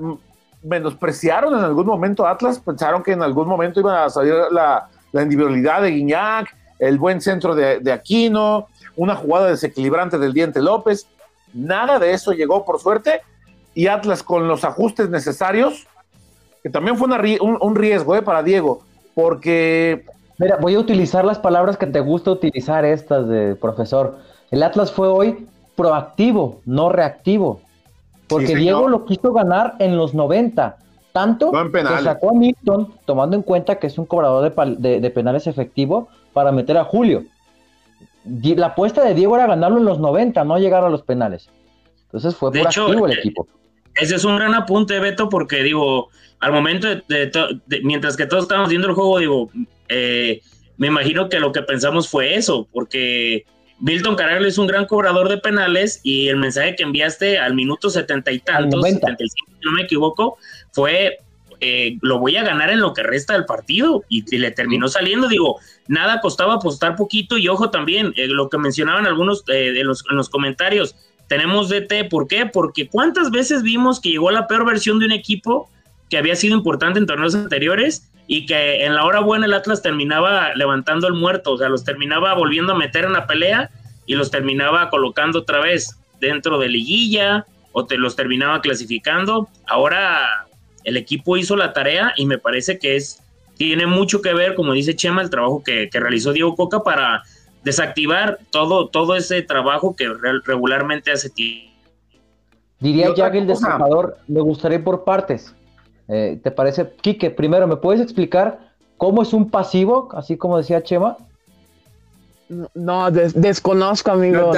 [0.64, 5.82] menospreciaron en algún momento Atlas, pensaron que en algún momento iban a salir la, individualidad
[5.82, 11.08] de Guiñac, el buen centro de, Aquino, una jugada desequilibrante del Diente López.
[11.54, 13.22] Nada de eso llegó por suerte
[13.76, 15.88] y Atlas con los ajustes necesarios,
[16.64, 17.08] que también fue
[17.42, 18.82] un, un, riesgo eh, para Diego,
[19.14, 20.06] porque...
[20.40, 24.18] Mira, voy a utilizar las palabras que te gusta utilizar estas de profesor.
[24.50, 27.62] El Atlas fue hoy proactivo, no reactivo.
[28.28, 30.78] Porque sí, Diego lo quiso ganar en los 90.
[31.12, 35.00] Tanto no que sacó a Milton, tomando en cuenta que es un cobrador de, de,
[35.00, 37.24] de, penales efectivo, para meter a Julio.
[38.26, 41.50] La apuesta de Diego era ganarlo en los 90, no llegar a los penales.
[42.06, 43.48] Entonces fue proactivo hecho, el eh, equipo.
[43.96, 46.10] Ese es un gran apunte, Beto, porque digo,
[46.40, 47.32] al momento de,
[47.68, 49.50] de mientras que todos estábamos viendo el juego, digo,
[49.90, 50.42] eh,
[50.78, 53.46] me imagino que lo que pensamos fue eso, porque
[53.80, 57.90] Milton Caraglio es un gran cobrador de penales y el mensaje que enviaste al minuto
[57.90, 60.38] setenta y tantos, 75, si no me equivoco,
[60.72, 61.20] fue
[61.66, 64.04] eh, lo voy a ganar en lo que resta del partido.
[64.10, 67.38] Y, y le terminó saliendo, digo, nada costaba apostar poquito.
[67.38, 70.96] Y ojo también, eh, lo que mencionaban algunos eh, en, los, en los comentarios,
[71.28, 72.46] tenemos DT, ¿por qué?
[72.46, 75.70] Porque cuántas veces vimos que llegó la peor versión de un equipo
[76.10, 79.82] que había sido importante en torneos anteriores y que en la hora buena el Atlas
[79.82, 83.70] terminaba levantando el muerto, o sea, los terminaba volviendo a meter en la pelea
[84.06, 89.50] y los terminaba colocando otra vez dentro de liguilla o te los terminaba clasificando.
[89.68, 90.48] Ahora
[90.84, 93.20] el equipo hizo la tarea y me parece que es
[93.58, 97.24] tiene mucho que ver, como dice Chema, el trabajo que, que realizó Diego Coca para
[97.64, 101.72] desactivar todo, todo ese trabajo que re regularmente hace tiempo.
[102.80, 105.56] Diría ya que el destacador me gustaría por partes.
[106.08, 106.90] Eh, ¿Te parece?
[107.02, 108.60] Quique, primero, ¿me puedes explicar
[108.98, 111.18] cómo es un pasivo, así como decía Chema?
[112.76, 114.52] No, des desconozco, amigo.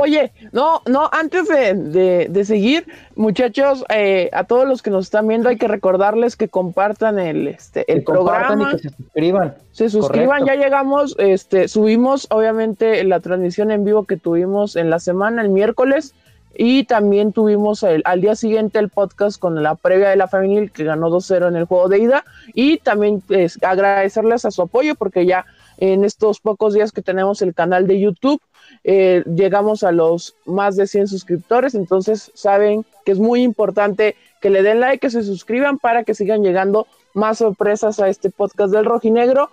[0.00, 5.06] Oye, no, no, antes de, de, de seguir, muchachos, eh, a todos los que nos
[5.06, 8.70] están viendo hay que recordarles que compartan el, este, el que programa.
[8.72, 9.54] Y que se suscriban.
[9.72, 10.46] Se suscriban, Correcto.
[10.46, 15.50] ya llegamos, este, subimos obviamente la transmisión en vivo que tuvimos en la semana, el
[15.50, 16.14] miércoles.
[16.54, 20.84] Y también tuvimos al día siguiente el podcast con la previa de la femenil que
[20.84, 22.24] ganó 2-0 en el juego de ida.
[22.54, 25.46] Y también pues, agradecerles a su apoyo porque ya
[25.78, 28.42] en estos pocos días que tenemos el canal de YouTube
[28.84, 31.74] eh, llegamos a los más de 100 suscriptores.
[31.74, 36.14] Entonces saben que es muy importante que le den like, que se suscriban para que
[36.14, 39.50] sigan llegando más sorpresas a este podcast del rojinegro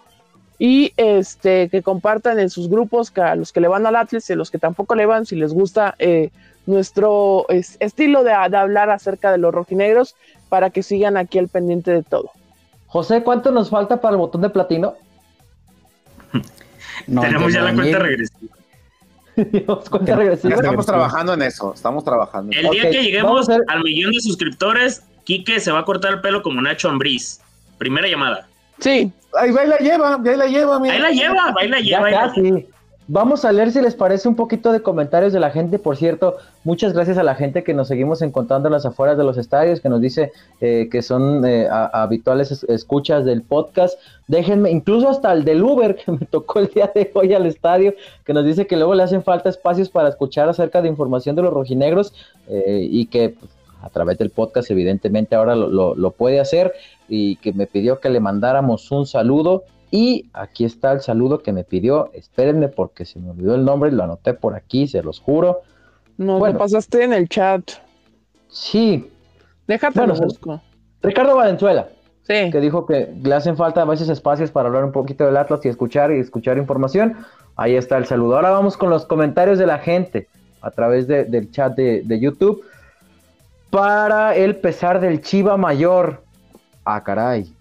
[0.60, 4.33] y este que compartan en sus grupos a los que le van al Atlas y
[4.33, 6.31] a los que tampoco le van si les gusta eh,
[6.67, 10.15] nuestro es, estilo de, de, hablar acerca de los rojinegros
[10.49, 12.30] para que sigan aquí al pendiente de todo.
[12.88, 14.95] José, ¿cuánto nos falta para el botón de platino?
[17.06, 18.53] No, Tenemos ya la cuenta regresiva.
[19.36, 20.56] Dios, cuenta regresiva.
[20.56, 22.51] Estamos trabajando en eso, estamos trabajando.
[22.51, 26.21] El día okay, que lleguemos al millón de suscriptores, Quique se va a cortar el
[26.21, 27.39] pelo como Nacho Ambriz.
[27.77, 28.47] Primera llamada.
[28.80, 29.12] Sí.
[29.39, 30.95] Ahí y la lleva, ahí la lleva, mira.
[30.95, 32.12] Ahí la lleva, ahí la lleva.
[32.12, 32.67] Ya casi.
[33.10, 35.80] Vamos a leer si les parece un poquito de comentarios de la gente.
[35.80, 39.24] Por cierto, muchas gracias a la gente que nos seguimos encontrando en las afueras de
[39.24, 43.98] los estadios, que nos dice eh, que son eh, habituales es, escuchas del podcast.
[44.28, 47.93] Déjenme, incluso hasta el del Uber que me tocó el día de hoy al estadio,
[48.26, 51.43] que nos dice que luego le hacen falta espacios para escuchar acerca de información de
[51.43, 52.13] los rojinegros
[52.50, 53.50] eh, y que pues,
[53.84, 56.74] a través del podcast evidentemente ahora lo puede hacer
[57.08, 61.54] y que me pidió que le mandáramos un saludo y aquí está el saludo que
[61.54, 62.12] me pidió.
[62.13, 65.62] Espérenme porque se me olvidó el nombre, lo anoté por aquí, se los juro.
[66.17, 67.63] No, bueno, te pasaste en el chat.
[68.50, 69.10] Sí.
[69.67, 70.62] Déjate bueno, lo busco.
[71.02, 71.89] Ricardo Valenzuela.
[72.23, 72.52] Sí.
[72.52, 75.63] Que dijo que le hacen falta a veces espacios para hablar un poquito del Atlas
[75.63, 77.15] y escuchar y escuchar información.
[77.56, 78.36] Ahí está el saludo.
[78.36, 80.28] Ahora vamos con los comentarios de la gente
[80.62, 82.63] a través de, del chat de, de YouTube.
[83.69, 86.23] Para el pesar del Chiva Mayor.
[86.84, 87.54] Ah, caray.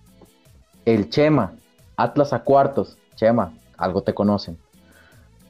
[0.85, 1.56] El Chema.
[1.97, 2.97] Atlas a cuartos.
[3.15, 4.59] Chema, algo te conocen.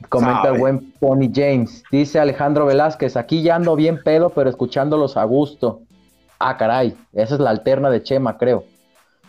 [0.09, 0.55] Comenta Sabe.
[0.55, 1.83] el buen Pony James.
[1.91, 5.81] Dice Alejandro Velázquez, aquí ya ando bien pedo, pero escuchándolos a gusto.
[6.39, 8.65] Ah, caray, esa es la alterna de Chema, creo.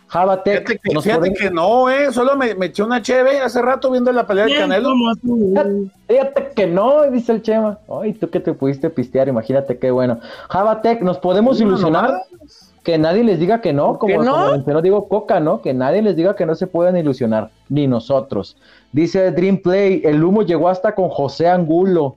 [0.07, 0.67] Jabatec.
[0.67, 1.39] Fíjate, que, fíjate podemos...
[1.39, 4.57] que, no, eh, solo me, me, eché una cheve hace rato viendo la pelea del
[4.57, 4.93] Canelo.
[6.07, 7.79] Fíjate que no, dice el Chema.
[8.01, 10.19] Ay, tú que te pudiste pistear, imagínate qué bueno.
[10.49, 12.09] Jabatec, ¿nos podemos ilusionar?
[12.31, 12.36] No,
[12.87, 14.23] que nadie les diga que no, ¿Por qué como,
[14.55, 14.63] no?
[14.63, 15.61] como Diego Coca, ¿no?
[15.61, 18.55] Que nadie les diga que no se pueden ilusionar, ni nosotros.
[18.93, 22.15] Dice Dream Play, el humo llegó hasta con José Angulo,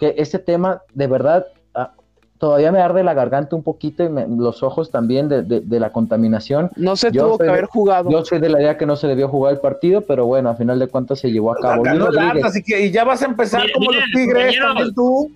[0.00, 1.46] que ese tema de verdad
[1.76, 1.92] ah,
[2.38, 5.78] todavía me arde la garganta un poquito y me- los ojos también de, de- de
[5.78, 6.70] la contaminación.
[6.74, 8.10] No se Yo tuvo que soy haber jugado.
[8.10, 10.56] Yo soy de la idea que no se debió jugar el partido, pero bueno, a
[10.56, 11.84] final de cuentas se llevó a cabo.
[11.84, 14.02] Ganó Luis el Rodríguez, Atlas y, que, y ya vas a empezar Miren, como miren,
[14.12, 14.66] los Tigres compañeros.
[14.74, 15.30] también tú.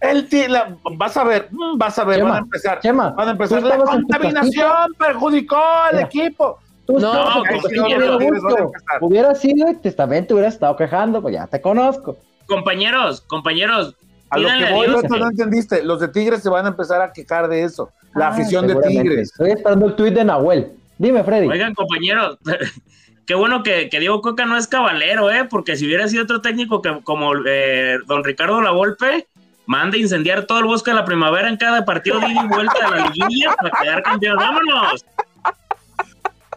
[0.00, 2.80] El ti- la- vas a ver, mm, vas a ver, Chema, van a empezar.
[2.80, 3.62] Chema, Van a empezar.
[3.62, 6.06] La contaminación perjudicó al Mira.
[6.06, 6.58] equipo.
[6.86, 7.44] Tú No, gusto.
[7.50, 8.98] empezar.
[9.00, 12.16] Hubiera sido y te- también te hubieras estado quejando, pues ya te conozco.
[12.46, 13.94] Compañeros, compañeros,
[14.30, 15.82] A lo que voy, Dios no entendiste.
[15.82, 17.90] Los de Tigres se van a empezar a quejar de eso.
[18.14, 18.76] La Ah, afición de.
[18.76, 19.30] Tigres.
[19.32, 20.72] Estoy esperando el tuit de Nahuel.
[20.98, 21.46] Dime, Freddy.
[21.48, 22.38] Oigan, compañeros,
[23.26, 25.44] qué bueno que, que Diego Coca no es cabalero, ¿eh?
[25.48, 29.26] Porque si hubiera sido otro técnico que, como eh, don Ricardo Lavolpe,
[29.68, 32.48] manda a incendiar todo el bosque de la primavera en cada partido de ida y
[32.48, 34.36] vuelta de la liguilla para quedar campeón.
[34.38, 35.04] ¡Vámonos!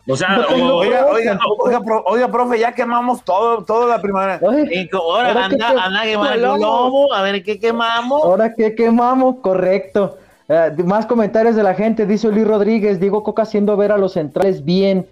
[0.07, 4.39] O sea, No Oiga, oiga, oiga, pro- oiga, profe, ya quemamos todo, toda la primavera.
[4.41, 6.57] Oye, ahora ahora que anda, que- anda quemando el lobo.
[6.57, 8.23] lobo, a ver qué quemamos.
[8.23, 10.17] Ahora que quemamos, correcto.
[10.47, 14.13] Eh, más comentarios de la gente, dice Luis Rodríguez, Diego Coca haciendo ver a los
[14.13, 15.05] centrales bien.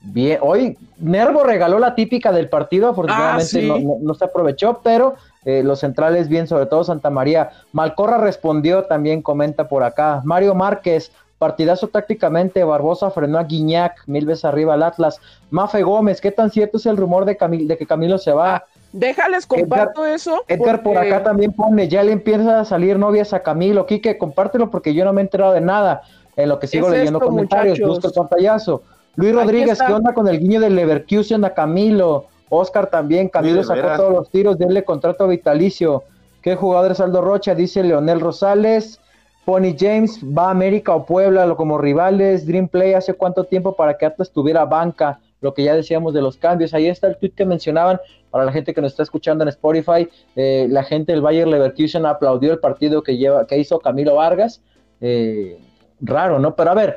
[0.00, 3.66] Bien, hoy Nervo regaló la típica del partido, afortunadamente Ah, sí.
[3.66, 7.50] no, no- no se aprovechó, pero eh, los centrales bien, sobre todo Santa María.
[7.72, 10.20] Malcorra respondió, también comenta por acá.
[10.24, 15.20] Mario Márquez, partidazo tácticamente, Barbosa frenó a Guiñac, mil veces arriba al Atlas.
[15.50, 18.64] Mafe Gómez, ¿qué tan cierto es el rumor de, Camil- de que Camilo se va?
[18.92, 20.42] Déjales comparto eso.
[20.48, 23.86] Edgar por acá también pone, ya le empieza a salir novias a Camilo.
[23.86, 26.02] Quique, compártelo porque yo no me he enterado de nada.
[26.36, 28.02] En lo que sigo Es leyendo esto, comentarios, muchachos.
[28.02, 28.82] busca el pantallazo.
[29.16, 29.82] Luis Rodríguez.
[29.84, 32.26] ¿qué onda con el guiño del Leverkusen a Camilo?
[32.50, 36.02] Oscar también, Camilo sacó todos los tiros, denle contrato vitalicio.
[36.42, 37.54] ¿Qué jugador es Aldo Rocha?
[37.54, 39.00] Dice Leonel Rosales.
[39.44, 42.46] Pony James, va a América o Puebla lo- como rivales.
[42.46, 45.20] Dream Play, ¿hace cuánto tiempo para que Atlas tuviera banca?
[45.40, 46.74] Lo que ya decíamos de los cambios.
[46.74, 47.98] Ahí está el tweet que mencionaban
[48.30, 50.06] para la gente que nos está escuchando en Spotify.
[50.36, 54.60] eh, la gente del Bayer Leverkusen aplaudió el partido que, lleva, que hizo Camilo Vargas.
[55.00, 55.58] Eh,
[56.00, 56.54] raro, ¿no?
[56.54, 56.96] Pero a ver,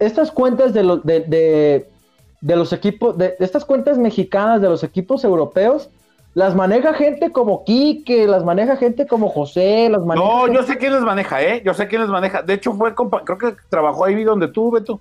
[0.00, 1.88] estas cuentas de, los de, de-
[2.40, 5.88] de los equipos, de, de estas cuentas mexicanas de los equipos europeos,
[6.34, 10.62] las maneja gente como Quique, las maneja gente como José, las maneja No, gente- yo
[10.64, 11.62] sé quién les maneja, ¿eh?
[11.64, 12.42] Yo sé quién les maneja.
[12.42, 15.00] De hecho, fue creo que trabajó ahí donde tú, Beto.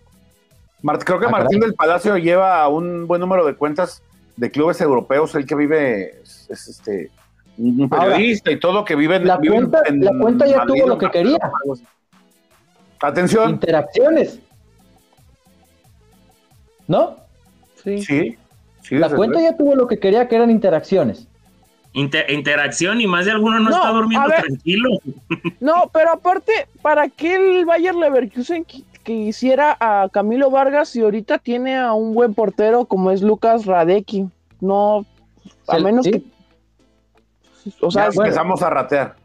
[0.82, 1.70] Mart- creo que Ah, Martín caray.
[1.72, 4.02] del Palacio lleva un buen número de cuentas
[4.38, 7.12] de clubes europeos, el que vive es, es, este
[7.58, 10.46] un Ahora, periodista y todo que vive en la vive en- cuenta- en la cuenta
[10.46, 11.38] ya Madrid, tuvo lo que quería.
[13.02, 14.40] Atención, interacciones.
[16.88, 17.18] ¿No?
[17.86, 18.02] Sí.
[18.02, 18.38] sí,
[18.82, 18.96] sí.
[18.96, 21.28] La cuenta ya tuvo lo que quería, que eran interacciones.
[21.94, 24.90] inter- interacción y más de alguno no, No, está durmiendo tranquilo.
[25.62, 31.38] No, pero aparte, ¿para qué el Bayer Leverkusen qui- quisiera a Camilo Vargas si ahorita
[31.38, 34.26] tiene a un buen portero como es Lucas Radecki?
[34.60, 35.06] No,
[35.68, 36.12] a menos sí.
[36.12, 36.24] que.
[37.82, 38.24] O sea, Ya bueno.
[38.30, 39.16] empezamos a ratear.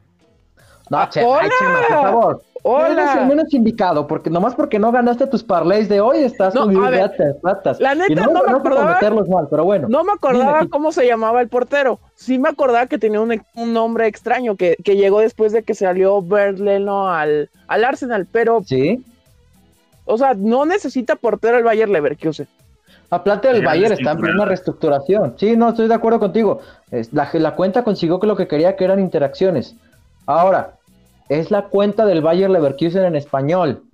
[0.90, 1.08] No, ay.
[1.10, 1.48] Chema,
[1.88, 2.42] por favor.
[2.62, 3.24] Eres el hola.
[3.26, 7.36] menos indicado, porque nomás porque no ganaste tus parlays de hoy, estás No, con Gatas,
[7.42, 7.80] patas.
[7.80, 9.88] la neta, Y no me no por acordaba- meterlos mal, pero bueno.
[9.88, 11.98] No me acordaba Dime, cómo se llamaba el portero.
[12.14, 15.74] Sí me acordaba que tenía un, un nombre extraño que, que llegó después de que
[15.74, 19.02] salió Bert Leno al, al Arsenal, pero, Sí.
[20.04, 22.46] o sea, no necesita portero el Bayer Leverkusen.
[23.12, 25.34] Atlante del Bayern está en plena reestructuración.
[25.36, 26.60] Sí, no, estoy de acuerdo contigo.
[27.10, 29.74] La, la cuenta consiguió que lo que quería que eran interacciones.
[30.26, 30.74] Ahora,
[31.30, 33.84] es la cuenta del Bayer Leverkusen en español.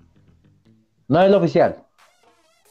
[1.07, 1.77] No es la oficial.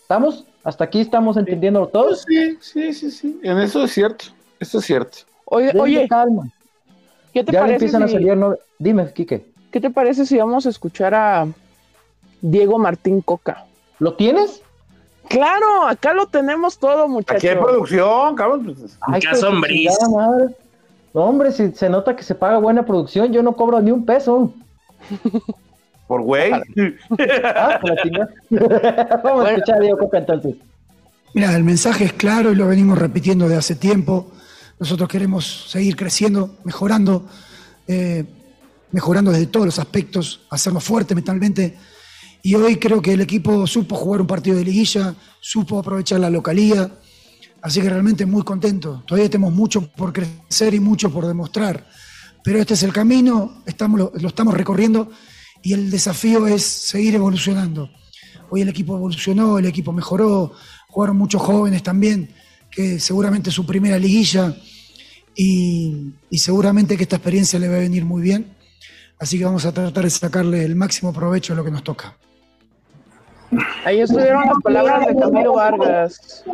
[0.02, 0.46] ¿Estamos?
[0.64, 2.26] ¿Hasta aquí estamos entendiendo todos?
[2.28, 3.40] Sí, sí, sí, sí.
[3.44, 4.26] En eso es cierto.
[4.60, 5.20] Eso es cierto.
[5.46, 6.50] Oye, oye, calma.
[7.32, 8.36] ¿qué te Ya parece empiezan a salir.
[8.36, 9.46] no- Dime, Quique.
[9.72, 11.48] ¿Qué te parece si vamos a escuchar a
[12.42, 13.66] Diego Martín Coca?
[14.00, 14.64] ¿Lo tienes?
[15.30, 17.38] Claro, acá lo tenemos todo, muchachos.
[17.38, 18.66] Aquí hay producción, cabrón.
[18.66, 19.60] pues, Ay, Caso hijo
[21.16, 24.06] No, hombre, si se nota que se paga buena producción, yo no cobro ni un
[24.06, 24.54] peso.
[26.08, 26.52] Por güey.
[26.52, 28.30] Ah, por la chingada.
[29.24, 30.56] Vamos a escuchar a Diego Coca entonces.
[31.34, 34.30] Mira, el mensaje es claro y lo venimos repitiendo de hace tiempo.
[34.78, 37.26] Nosotros queremos seguir creciendo, mejorando,
[37.88, 38.26] eh,
[38.92, 41.78] mejorando desde todos los aspectos, hacernos fuerte mentalmente.
[42.44, 46.30] Y hoy creo que el equipo supo jugar un partido de liguilla, supo aprovechar la
[46.30, 46.92] localía.
[47.66, 49.02] Así que realmente muy contento.
[49.08, 51.84] Todavía tenemos mucho por crecer y mucho por demostrar.
[52.44, 55.10] Pero este es el camino, estamos, lo, estamos recorriendo
[55.64, 57.90] y el desafío es seguir evolucionando.
[58.52, 60.54] Hoy el equipo evolucionó, el equipo mejoró,
[60.90, 62.30] jugaron muchos jóvenes también,
[62.70, 64.56] que seguramente su primera liguilla
[65.36, 68.56] y, y seguramente que esta experiencia le va a venir muy bien.
[69.18, 72.16] Así que vamos a tratar de sacarle el máximo provecho a lo que nos toca.
[73.86, 76.46] Ahí estuvieron las palabras de Camilo Vargas.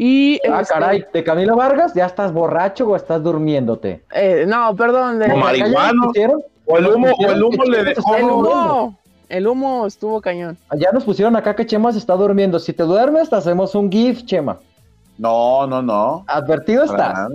[0.00, 1.92] Y, Ah, este, caray, ¿de Camilo Vargas?
[1.92, 4.00] ¿Ya estás borracho o estás durmiéndote?
[4.14, 5.18] eh, no, perdón.
[5.18, 6.12] de- No, ¿Ya marihuano.
[6.66, 8.14] O el humo, o el humo le se dejó.
[8.14, 10.56] el humo, el humo estuvo cañón.
[10.76, 12.60] Ya nos pusieron acá que Chema se está durmiendo.
[12.60, 14.58] Si te duermes, te hacemos un GIF, Chema.
[15.16, 16.24] No, no, no.
[16.28, 17.30] Advertido estás.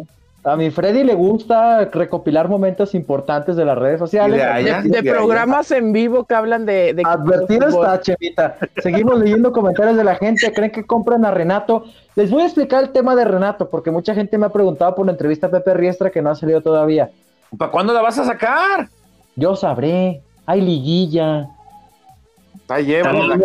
[0.45, 4.41] A mi Freddy le gusta recopilar momentos importantes de las redes sociales.
[4.83, 6.93] De programas en vivo que hablan de...
[6.93, 8.57] de Advertido está, Chemita.
[8.81, 10.51] Seguimos leyendo comentarios de la gente.
[10.51, 11.85] ¿Creen que compran a Renato?
[12.15, 15.05] Les voy a explicar el tema de Renato, porque mucha gente me ha preguntado por
[15.05, 17.09] la entrevista a Pepe Riestra que no ha salido todavía.
[17.57, 18.89] ¿Para cuándo la vas a sacar?
[19.37, 20.21] Yo sabré.
[20.45, 21.47] Hay liguilla.
[22.55, 23.13] Está lleva.
[23.13, 23.39] La,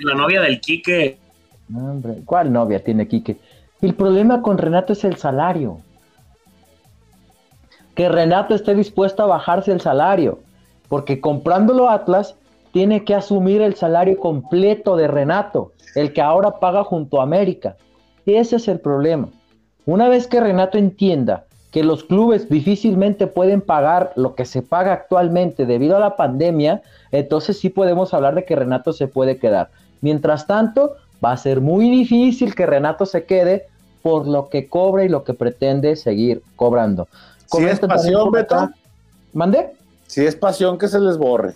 [0.00, 1.16] la novia del Quique.
[1.74, 3.38] Hombre, ¿Cuál novia tiene Quique?
[3.80, 5.78] El problema con Renato es el salario.
[7.94, 10.40] Que Renato esté dispuesto a bajarse el salario.
[10.88, 12.36] Porque comprándolo Atlas,
[12.72, 17.76] tiene que asumir el salario completo de Renato, el que ahora paga junto a América.
[18.26, 19.28] Ese es el problema.
[19.84, 24.92] Una vez que Renato entienda que los clubes difícilmente pueden pagar lo que se paga
[24.92, 29.70] actualmente debido a la pandemia, entonces sí podemos hablar de que Renato se puede quedar.
[30.02, 33.66] Mientras tanto, va a ser muy difícil que Renato se quede
[34.02, 37.08] por lo que cobra y lo que pretende seguir cobrando.
[37.58, 38.70] Si es también pasión, Beto.
[39.32, 39.72] ¿Mandé?
[40.06, 41.54] Si es pasión, que se les borre.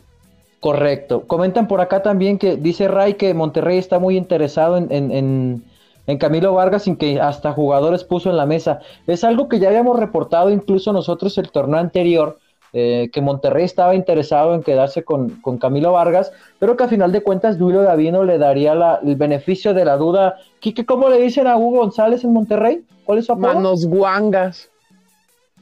[0.61, 1.23] Correcto.
[1.27, 5.65] Comentan por acá también que dice Ray que Monterrey está muy interesado en, en- en-
[6.07, 8.81] en Camilo Vargas sin que hasta jugadores puso en la mesa.
[9.07, 12.39] Es algo que ya habíamos reportado incluso nosotros el torneo anterior,
[12.73, 17.11] eh, que Monterrey estaba interesado en quedarse con, con Camilo Vargas, pero que a final
[17.13, 20.37] de cuentas Duilo Davino le daría la- el beneficio de la duda.
[20.61, 22.85] Quique, ¿cómo le dicen a Hugo González en Monterrey?
[23.05, 23.55] ¿Cuál es su apodo?
[23.55, 24.69] Manos guangas.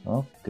[0.05, 0.49] Ok.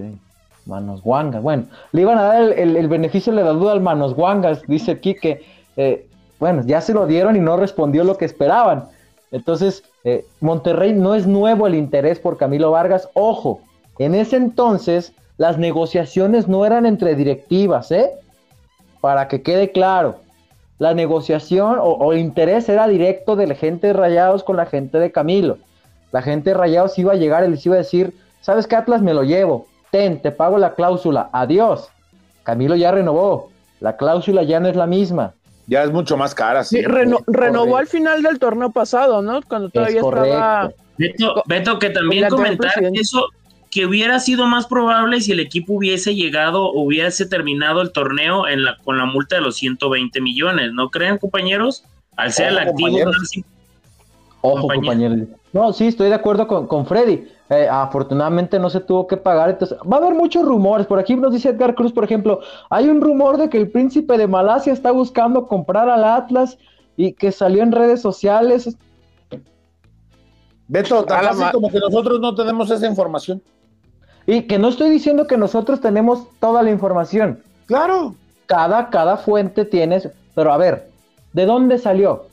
[0.65, 1.43] Manos guangas.
[1.43, 4.99] Bueno, le iban a dar el, el- beneficio de la duda al Manos guangas, dice
[4.99, 5.43] Quique.
[5.77, 6.07] Eh,
[6.39, 8.85] bueno, ya se lo dieron y no respondió lo que esperaban.
[9.31, 13.09] Entonces, eh, Monterrey no es nuevo el interés por Camilo Vargas.
[13.13, 13.61] Ojo,
[13.99, 18.09] en ese entonces las negociaciones no eran entre directivas, ¿eh?
[19.01, 20.15] Para que quede claro.
[20.79, 24.97] La negociación o, o interés era directo de la gente de Rayados con la gente
[24.99, 25.57] de Camilo.
[26.11, 28.13] La gente de Rayados iba a llegar y les iba a decir,
[28.45, 29.01] ¿sabes qué Atlas?
[29.01, 29.67] Me lo llevo.
[29.91, 31.29] Ten, te pago la cláusula.
[31.33, 31.89] Adiós.
[32.43, 33.49] Camilo ya renovó.
[33.79, 35.33] La cláusula ya no es la misma.
[35.67, 36.63] Ya es mucho más cara.
[36.63, 37.77] Sí, Sí, reno- renovó correcto.
[37.77, 39.41] al final del torneo pasado, ¿no?
[39.41, 40.25] Cuando todavía correcto.
[40.27, 40.71] estaba...
[40.97, 43.25] Beto, Beto, que también comentar eso,
[43.71, 48.63] que hubiera sido más probable si el equipo hubiese llegado, hubiese terminado el torneo en
[48.63, 51.83] la, con la multa de los 120 millones, ¿no creen, compañeros?
[52.15, 53.31] Al ser el activo compañeros.
[54.41, 54.87] Ojo, Compañero.
[55.09, 55.27] compañeros.
[55.51, 57.27] No, sí, estoy de acuerdo con, con Freddy.
[57.49, 59.51] Eh, afortunadamente no se tuvo que pagar.
[59.51, 60.87] Entonces, va a haber muchos rumores.
[60.87, 64.17] Por aquí nos dice Edgar Cruz, por ejemplo, hay un rumor de que el príncipe
[64.17, 66.57] de Malasia está buscando comprar al Atlas
[66.97, 68.75] y que salió en redes sociales.
[70.67, 73.41] Beto, A tan la fácil como que nosotros no tenemos esa información.
[74.25, 77.43] Y que no estoy diciendo que nosotros tenemos toda la información.
[77.67, 78.15] Claro.
[78.47, 80.01] Cada, cada fuente tiene.
[80.33, 80.89] Pero a ver,
[81.33, 82.25] ¿de dónde salió?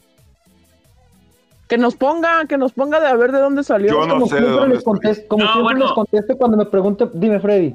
[1.72, 3.92] Que nos ponga, que nos ponga de a ver de dónde salió.
[3.92, 5.84] Yo no como sé de siempre, dónde les contesto, como No, siempre bueno.
[5.86, 7.74] les contesto cuando me pregunten, dime Freddy.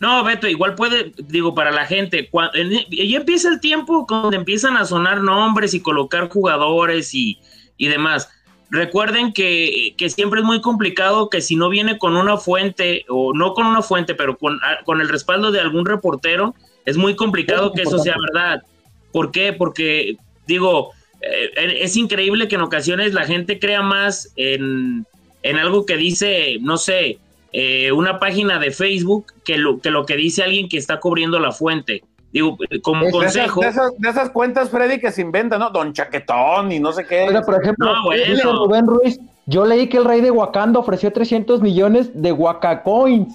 [0.00, 4.36] No, Beto, igual puede, digo, para la gente, cua- en- ya empieza el tiempo donde
[4.36, 7.38] empiezan a sonar nombres y colocar jugadores y,
[7.76, 8.28] y demás.
[8.70, 13.32] Recuerden que, que siempre es muy complicado que si no viene con una fuente, o
[13.34, 17.14] no con una fuente, pero con, a- con el respaldo de algún reportero, es muy
[17.14, 18.64] complicado Es que eso sea verdad.
[19.12, 19.52] ¿Por qué?
[19.52, 20.16] Porque,
[20.48, 25.06] digo, es increíble que en ocasiones la gente crea más en,
[25.42, 27.18] en algo que dice, no sé,
[27.52, 31.38] eh, una página de Facebook que lo, que lo que dice alguien que está cubriendo
[31.40, 32.02] la fuente.
[32.32, 33.60] Digo, como Es- De esas, consejo.
[33.62, 35.70] de esas- de esas cuentas, Freddy, que se inventan, ¿no?
[35.70, 37.26] Don Chaquetón y no sé qué.
[37.46, 38.24] Por ejemplo, No, bueno.
[38.26, 43.32] dice Rubén Ruiz, yo leí que el rey de Wakanda ofreció 300 millones de Wakacoins.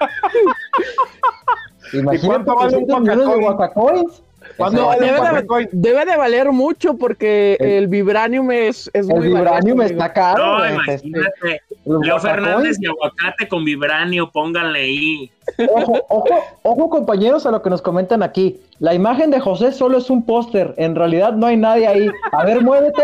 [1.92, 3.96] Imagínate cuánto vale un 300 millones de Wakacoin?
[3.96, 4.22] Wakacoins.
[4.56, 5.68] ¿Cuándo vale debe, de, Wakacoin?
[5.72, 10.12] debe de valer mucho porque El- el, vibranium es, es El muy vibranium valioso, está
[10.12, 10.58] caro.
[10.58, 11.62] No, este, imagínate.
[11.84, 12.18] los Leo.
[12.20, 15.30] Fernández y aguacate con vibranio, pónganle ahí.
[15.70, 18.60] Ojo, ojo, ojo, compañeros, a lo que nos comentan aquí.
[18.78, 20.74] La imagen de José solo es un póster.
[20.76, 22.10] En realidad no hay nadie ahí.
[22.32, 23.02] A ver, muévete.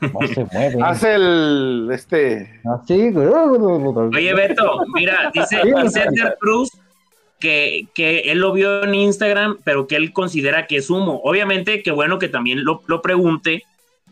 [0.00, 0.82] No se mueve.
[0.82, 2.94] Hace el, este, Así.
[3.14, 5.60] Oye, Beto, mira, dice.
[5.60, 6.70] Edgar Cruz
[7.40, 11.20] que, que él lo vio en Instagram, pero que él considera que es humo.
[11.24, 13.64] Obviamente, que bueno que también lo, lo pregunte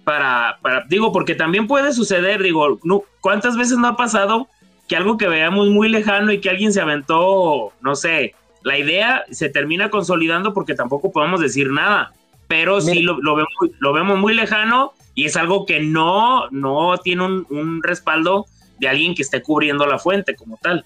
[0.04, 4.48] para, para, digo, porque también puede suceder, digo, no, ¿cuántas veces no ha pasado
[4.88, 9.24] que algo que veamos muy lejano y que alguien se aventó, no sé, la idea
[9.30, 12.12] se termina consolidando porque tampoco podemos decir nada,
[12.48, 13.48] pero sí lo, vemos,
[13.78, 18.46] lo vemos muy lejano y es algo que no, no tiene un, un respaldo
[18.78, 20.84] de alguien que esté cubriendo la fuente como tal.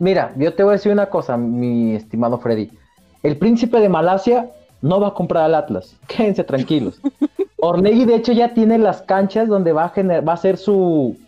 [0.00, 2.70] Mira, yo te voy a decir una cosa, mi estimado Freddy.
[3.22, 5.94] El príncipe de Malasia no va a comprar al Atlas.
[6.08, 7.00] Quédense tranquilos.
[7.58, 11.18] Orlegui, de hecho, ya tiene las canchas donde va a, generar, va a ser su,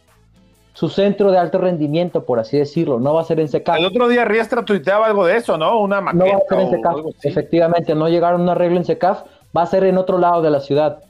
[0.72, 2.98] su centro de alto rendimiento, por así decirlo.
[2.98, 3.76] No va a ser en Secaf.
[3.76, 5.78] El otro día Riestra tuiteaba algo de eso, ¿no?
[5.78, 6.24] Una maqueta.
[6.24, 6.96] No va a ser en Secaf.
[7.24, 9.24] Efectivamente, no llegaron a un arreglo en Secaf.
[9.54, 11.00] Va a ser en otro lado de la ciudad.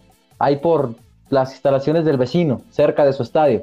[0.41, 0.97] Ahí por
[1.31, 3.63] las instalaciones del vecino, cerca de su estadio.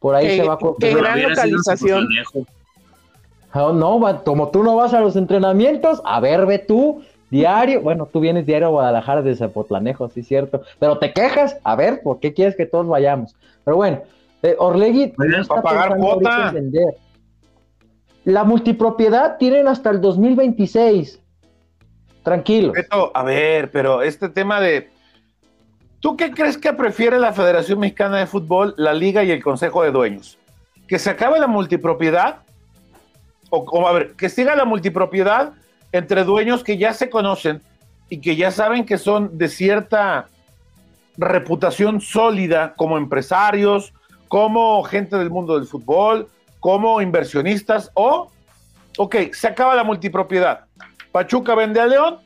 [0.00, 0.58] Por ahí se va a...
[0.80, 2.08] Qué gran localización.
[3.52, 7.82] Ah, no, como tú no vas a los entrenamientos, a ver, ve tú, diario.
[7.82, 10.62] Bueno, tú vienes diario a Guadalajara desde Zapotlanejo, sí, cierto.
[10.78, 13.36] Pero te quejas, a ver, ¿por qué quieres que todos vayamos?
[13.64, 14.02] Pero bueno,
[14.42, 16.52] eh, Orlegui está pagar cuota.
[18.24, 21.20] La multipropiedad tienen hasta el 2026.
[22.22, 22.72] Tranquilo.
[23.14, 24.90] A ver, pero este tema de.
[26.00, 29.82] ¿Tú qué crees que prefiere la Federación Mexicana de Fútbol, la Liga y el Consejo
[29.82, 30.38] de Dueños?
[30.86, 32.42] ¿Que se acabe la multipropiedad?
[33.54, 35.52] O, a ver, que siga la multipropiedad
[35.92, 37.60] entre dueños que ya se conocen
[38.08, 40.28] y que ya saben que son de cierta
[41.18, 43.92] reputación sólida como empresarios,
[44.28, 46.28] como gente del mundo del fútbol,
[46.60, 48.32] como inversionistas, o,
[48.96, 50.64] ok, se acaba la multipropiedad.
[51.12, 52.20] Pachuca vende a León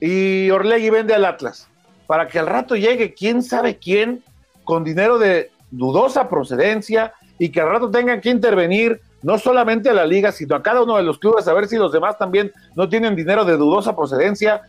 [0.00, 1.68] y Orlegui vende al Atlas,
[2.06, 4.24] para que al rato llegue quién sabe quién
[4.64, 9.94] con dinero de dudosa procedencia y que al rato tengan que intervenir no solamente a
[9.94, 12.52] la liga, sino a cada uno de los clubes, a ver si los demás también
[12.76, 14.62] no tienen dinero de dudosa procedencia.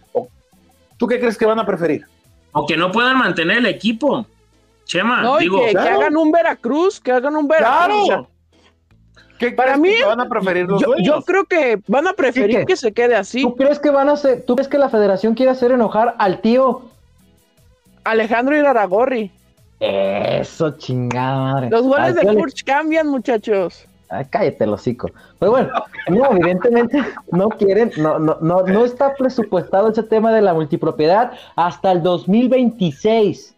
[0.98, 2.06] ¿Tú qué crees que van a preferir?
[2.54, 4.26] O que no puedan mantener el equipo.
[4.86, 8.06] Chema, digo, que, hagan un Veracruz, que hagan un Veracruz.
[8.06, 8.30] Claro.
[9.38, 12.78] ¿Qué Para mí, van a preferir los yo, yo, creo que van a preferir que
[12.78, 13.42] se quede así.
[13.42, 16.40] ¿Tú crees que van a hacer, tú crees que la federación quiere hacer enojar al
[16.40, 16.84] tío
[18.06, 19.34] Alejandro Iraragorri?
[19.82, 21.70] Eso, chingada madre.
[21.70, 23.86] Los goles de Furch cambian, muchachos.
[24.10, 25.10] Ay, cállate, los hocico.
[25.40, 25.70] Pero bueno,
[26.10, 31.32] no, evidentemente no quieren, no, no, no, no está presupuestado ese tema de la multipropiedad
[31.56, 33.56] hasta el 2026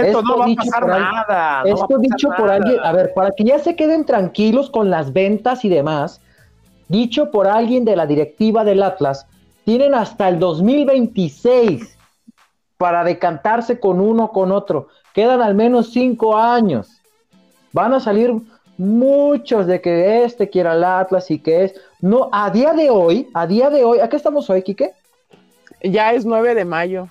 [0.00, 1.62] esto no va a pasar nada.
[1.64, 5.64] esto dicho por alguien, a ver, para que ya se queden tranquilos con las ventas
[5.64, 6.20] y demás,
[6.88, 9.26] dicho por alguien de la directiva del Atlas,
[9.64, 11.98] tienen hasta el 2026
[12.78, 14.88] para decantarse con uno con otro.
[15.12, 16.88] Quedan al menos cinco años.
[17.72, 18.34] Van a salir
[18.82, 21.74] muchos de que este quiera el Atlas y que es.
[22.00, 24.92] No, a día de hoy, a día de hoy, ¿a qué estamos hoy, Quique?
[25.82, 27.08] Ya es 9 de mayo.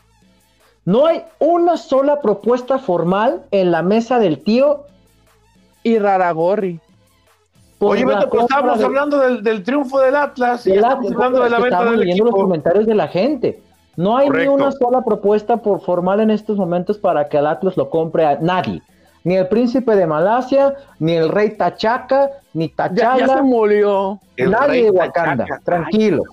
[0.84, 4.86] No hay una sola propuesta formal en la mesa del tío
[5.84, 6.80] y Raragorri.
[7.80, 11.86] Oye, Beto, pues estábamos hablando del, triunfo del Atlas y estamos hablando de la venta
[11.86, 13.62] del leyendo los comentarios de la gente.
[13.96, 17.78] No hay ni una sola propuesta por formal en estos momentos para que el Atlas
[17.78, 18.82] lo compre a nadie.
[19.24, 23.28] Ni el príncipe de Malasia, ni el rey Tachaca, ni Tachala.
[23.28, 24.20] Ya, se murió.
[24.38, 26.24] Nadie de Wakanda, tranquilo.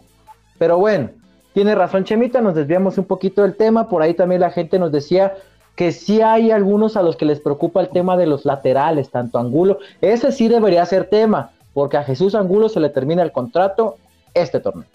[0.58, 1.10] Pero bueno,
[1.52, 4.92] tiene razón Chemita, nos desviamos un poquito del tema, por ahí también la gente nos
[4.92, 5.34] decía
[5.76, 9.38] que sí hay algunos a los que les preocupa el tema de los laterales, tanto
[9.38, 13.96] Angulo, ese sí debería ser tema, porque a Jesús Angulo se le termina el contrato
[14.34, 14.88] este torneo.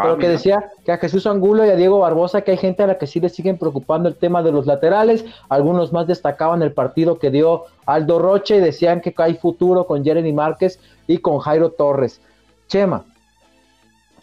[0.00, 2.82] Ah, Pero que decía que a Jesús Angulo y a Diego Barbosa, que hay gente
[2.82, 5.24] a la que sí le siguen preocupando el tema de los laterales.
[5.48, 10.04] Algunos más destacaban el partido que dio Aldo Roche y decían que hay futuro con
[10.04, 12.20] Jeremy Márquez y con Jairo Torres.
[12.68, 13.04] Chema,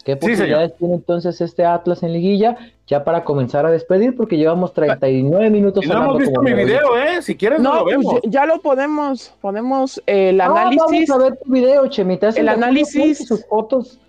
[0.08, 2.56] ¿Qué posibilidades tiene entonces este Atlas en liguilla?
[2.86, 5.86] Ya para comenzar a despedir, porque llevamos 39 minutos.
[5.86, 7.20] no hemos visto mi video, ¿eh?
[7.20, 8.20] Si quieres, no, lo pues, vemos.
[8.24, 11.10] ya lo podemos, ponemos el análisis.
[11.10, 12.30] Vamos a ver tu video, Chemita.
[12.30, 13.28] El análisis.
[13.28, 14.00] Sus fotos.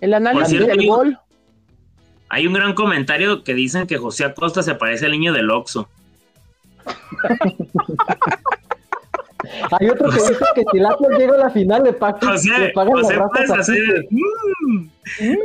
[0.00, 1.18] El análisis del gol.
[2.28, 5.88] Hay un gran comentario que dicen que José Acosta se parece al niño del Oxxo.
[9.72, 12.58] Hay otro que dice que si el Atlas llega a la final le, pagan, José,
[12.58, 14.06] le pagan José las puedes hacer.
[14.10, 14.88] Mm.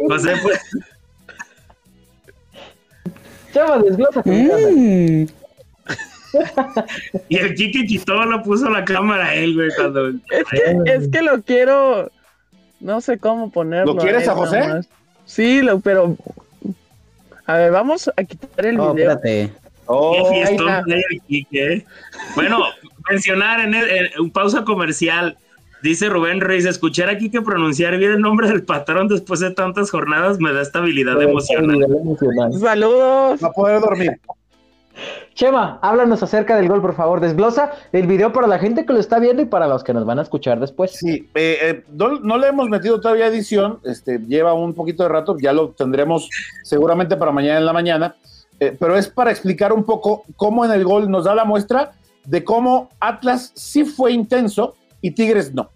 [0.08, 0.62] José pues.
[3.54, 4.22] Chava, desglosa.
[4.26, 5.26] Mm.
[7.30, 10.10] y el Kiki quitó, lo puso la cámara a él, güey, cuando.
[10.10, 10.20] Es
[10.52, 12.12] que, es que lo quiero.
[12.80, 13.94] No sé cómo ponerlo.
[13.94, 14.82] ¿Lo quieres a, José?
[15.26, 16.16] Sí, lo, pero.
[17.46, 18.90] A ver, vamos a quitar el video.
[18.92, 19.52] Espérate.
[19.88, 20.32] Oh.
[22.36, 22.60] Bueno,
[23.10, 23.76] mencionar en,
[24.20, 25.38] un pausa comercial.
[25.84, 29.92] Dice Rubén Reyes, escuchar aquí que pronunciar bien el nombre del patrón después de tantas
[29.92, 31.86] jornadas me da estabilidad emocional.
[32.60, 33.44] Saludos.
[33.44, 34.20] Va a poder dormir.
[35.34, 37.20] Chema, háblanos acerca del gol, por favor.
[37.20, 40.06] Desglosa el video para la gente que lo está viendo y para los que nos
[40.06, 40.92] van a escuchar después.
[40.92, 45.38] Sí, eh, eh, no, le hemos metido todavía edición, este, lleva un poquito de rato,
[45.38, 46.30] ya lo tendremos
[46.64, 48.16] seguramente para mañana en la mañana,
[48.60, 51.92] eh, pero es para explicar un poco cómo en el gol nos da la muestra
[52.24, 55.70] de cómo Atlas sí fue intenso y Tigres no.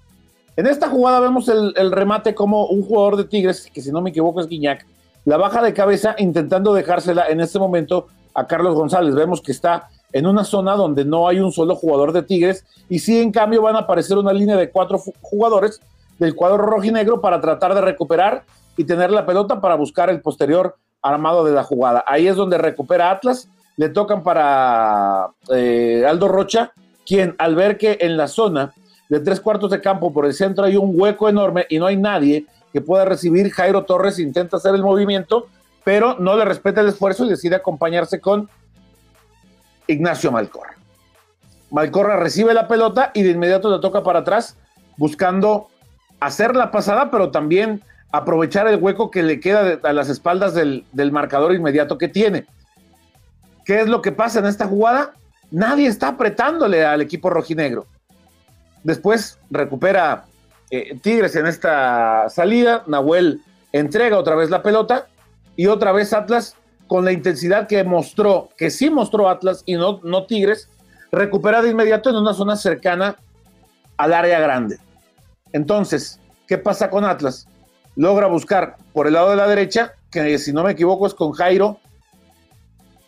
[0.56, 4.10] En esta jugada vemos el, remate como un jugador de Tigres, que si no me
[4.10, 4.86] equivoco es Guiñac,
[5.26, 9.16] la baja de cabeza intentando dejársela en este momento a Carlos González.
[9.16, 13.00] Vemos que está en una zona donde no hay un solo jugador de Tigres y
[13.00, 15.80] sí en cambio van a aparecer una línea de cuatro jugadores
[16.18, 18.44] del cuadro rojinegro para tratar de recuperar
[18.76, 22.04] y tener la pelota para buscar el posterior armado de la jugada.
[22.08, 26.74] Ahí es donde recupera Atlas, le tocan para eh, Aldo Rocha,
[27.06, 28.74] quien al ver que en la zona
[29.10, 31.98] de tres cuartos de campo por el centro hay un hueco enorme y no hay
[31.98, 35.48] nadie que pueda recibir, Jairo Torres intenta hacer el movimiento,
[35.90, 38.48] pero no le respeta el esfuerzo y decide acompañarse con
[39.88, 40.76] Ignacio Malcorra.
[41.72, 44.56] Malcorra recibe la pelota y de inmediato le toca para atrás,
[44.98, 45.68] buscando
[46.20, 47.82] hacer la pasada, pero también
[48.12, 52.46] aprovechar el hueco que le queda a las espaldas del, marcador inmediato que tiene.
[53.66, 55.14] ¿Qué es lo que pasa en esta jugada?
[55.50, 57.88] Nadie está apretándole al equipo rojinegro.
[58.84, 60.26] Después recupera
[60.70, 65.08] eh, Tigres en esta salida, Nahuel entrega otra vez la pelota
[65.60, 66.56] y otra vez Atlas,
[66.88, 70.70] con la intensidad que mostró, que sí mostró Atlas y no, no Tigres,
[71.12, 73.18] recupera de inmediato en una zona cercana
[73.98, 74.78] al área grande.
[75.52, 77.46] Entonces, ¿qué pasa con Atlas?
[77.98, 81.34] Logra buscar por el lado de la derecha, que si no me equivoco es con
[81.34, 81.82] Jairo,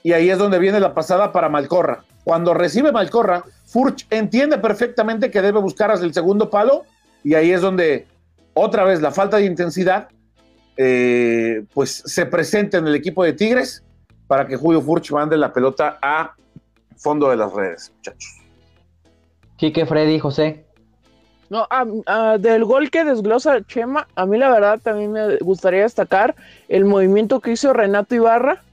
[0.04, 2.04] y ahí es donde viene la pasada para Malcorra.
[2.26, 6.84] Cuando recibe Malcorra, Furch entiende perfectamente que debe buscar hasta el segundo palo,
[7.24, 8.08] y ahí es donde
[8.56, 10.10] otra vez la falta de intensidad
[10.78, 13.84] eh, pues se presente en el equipo de Tigres
[14.28, 16.36] para que Julio Furch mande la pelota a
[16.98, 18.30] fondo de las redes, muchachos.
[19.58, 20.66] que Freddy, José.
[21.50, 21.68] No,
[22.40, 26.34] del gol que desglosa Chema, a mí la verdad también me gustaría destacar
[26.70, 28.64] el movimiento que hizo Renato Ibarra,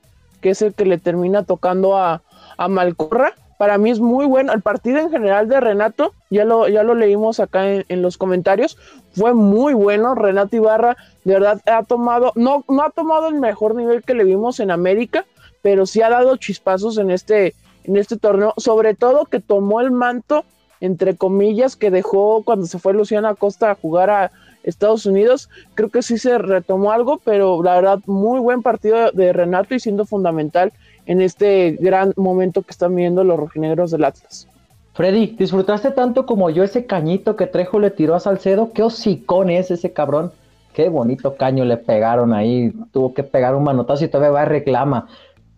[0.40, 2.22] que es el que le termina tocando a,
[2.56, 4.52] a Malcorra para mí es muy bueno.
[4.52, 8.78] El partido en general de Renato, ya lo, ya lo leímos acá en, los comentarios,
[9.12, 10.14] fue muy bueno.
[10.14, 14.24] Renato Ibarra, de verdad, ha tomado, no, no ha tomado el mejor nivel que le
[14.24, 15.26] vimos en América,
[15.60, 17.54] pero sí ha dado chispazos en este,
[17.84, 20.44] en este torneo, sobre todo que tomó el manto,
[20.80, 24.30] entre comillas, que dejó cuando se fue Luciana Acosta a jugar a
[24.62, 25.50] Estados Unidos.
[25.74, 29.80] Creo que sí se retomó algo, pero la verdad, muy buen partido de Renato y
[29.80, 30.72] siendo fundamental
[31.08, 34.46] en este gran momento que están viendo los rojinegros del Atlas.
[34.92, 38.72] Freddy, ¿disfrutaste tanto como yo ese cañito que Trejo le tiró a Salcedo?
[38.74, 40.32] ¿Qué hocicón es ese cabrón?
[40.74, 42.72] Qué bonito caño le pegaron ahí.
[42.92, 45.08] Tuvo que pegar un manotazo y todavía va a reclama.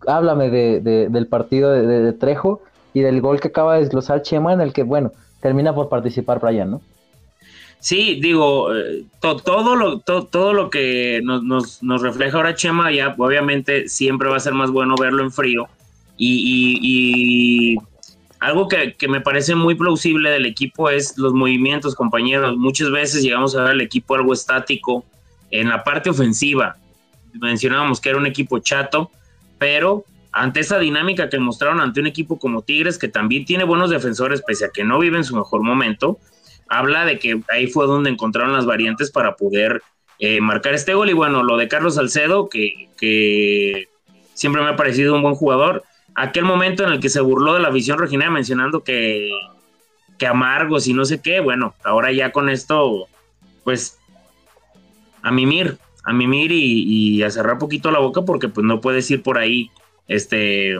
[0.07, 2.61] Háblame del partido de, Trejo
[2.93, 6.39] y del gol que acaba de desglosar Chema, en el que, bueno, termina por participar
[6.39, 6.81] Brian, ¿no?
[7.81, 14.29] Sí, digo, eh, todo, lo, todo lo que nos, refleja ahora Chema, ya obviamente siempre
[14.29, 15.67] va a ser más bueno verlo en frío.
[16.15, 17.75] Y,
[18.39, 22.55] algo que, me parece muy plausible del equipo es los movimientos, compañeros.
[22.55, 25.03] Muchas veces llegamos a ver al equipo algo estático
[25.49, 26.77] en la parte ofensiva.
[27.33, 29.09] Mencionábamos que era un equipo chato,
[29.57, 33.89] pero ante esa dinámica que mostraron ante un equipo como Tigres, que también tiene buenos
[33.89, 36.19] defensores, pese a que no vive en su mejor momento,
[36.71, 39.83] habla de que ahí fue donde encontraron las variantes para poder
[40.19, 41.09] eh, marcar este gol.
[41.09, 43.87] Y bueno, lo de Carlos Salcedo, que,
[44.33, 45.83] siempre me ha parecido un buen jugador.
[46.15, 49.31] Aquel momento en el que se burló de la visión regional mencionando que,
[50.17, 53.07] que amargos y no sé qué, bueno, ahora ya con esto,
[53.65, 53.99] pues
[55.23, 59.11] a mimir, a mimir y, y a cerrar poquito la boca porque pues no puedes
[59.11, 59.69] ir por ahí
[60.07, 60.77] este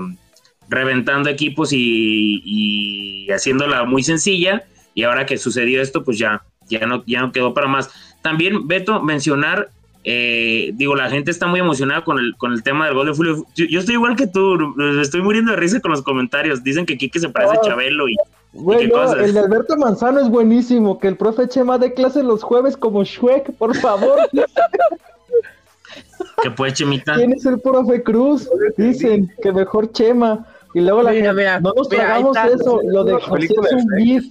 [0.70, 4.64] reventando equipos y, y haciéndola muy sencilla
[4.94, 7.89] y ahora que sucedió esto, pues ya, ya, no, ya no quedó para más.
[8.22, 9.72] También, Beto, mencionar,
[10.04, 13.14] eh, digo, la gente está muy emocionada con el, con el tema del gol de
[13.14, 13.46] Julio.
[13.56, 16.64] Yo, estoy igual que tú, estoy muriendo de risa con los comentarios.
[16.64, 18.16] Dicen que Quique se parece a Chabelo y...
[18.54, 22.76] Bueno, el de Alberto Manzano es buenísimo, que el profe Chema de clase los jueves
[22.76, 24.20] como Shrek, por favor.
[26.44, 27.16] que pues Chemita.
[27.16, 28.50] ¿Quién es el profe Cruz?
[28.76, 30.46] Dicen que mejor Chema.
[30.74, 34.26] Y luego la mira, no nos tragamos eso, lo de José es un beef.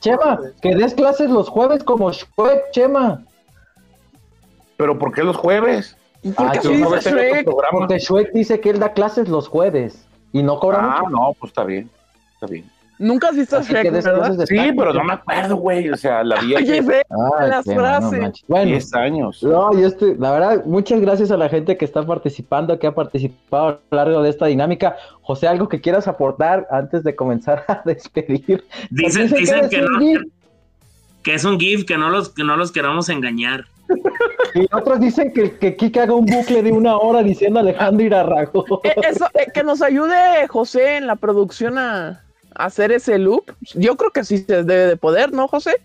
[0.00, 3.22] Chema, que des clases los jueves como Shrek, Chema.
[4.76, 5.96] ¿Pero por qué los jueves?
[6.22, 7.48] Porque, ah, Shrek.
[7.70, 11.50] Porque Shrek dice que él da clases los jueves y no cobra Ah, no, pues
[11.50, 11.88] está bien,
[12.34, 12.68] está bien.
[12.98, 14.36] Nunca has visto que Shrek, ¿verdad?
[14.46, 15.90] Sí, pero no me acuerdo, güey.
[15.90, 17.02] O sea, la vi Oye, ve
[17.38, 18.20] Ay, las no, no frases.
[18.20, 18.44] manches.
[18.48, 19.42] bueno, 10 años.
[19.42, 22.94] No, yo estoy, la verdad, muchas gracias a la gente que está participando, que ha
[22.94, 24.96] participado a lo largo de esta dinámica.
[25.22, 28.64] José, algo que quieras aportar antes de comenzar a despedir.
[28.90, 30.22] Dicen, dicen que ser no, GIF,
[31.22, 33.66] que es un GIF, que no los, que no los queramos engañar.
[34.54, 38.80] Y otros dicen que, que Kike haga un bucle de una hora diciendo Alejandro Irarrago.
[38.84, 42.24] Eh, eso, eh, que nos ayude José en la producción a, a
[42.58, 43.44] hacer ese loop.
[43.74, 45.76] Yo creo que sí se debe de poder, ¿no, José?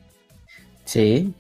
[0.86, 1.34] Sí.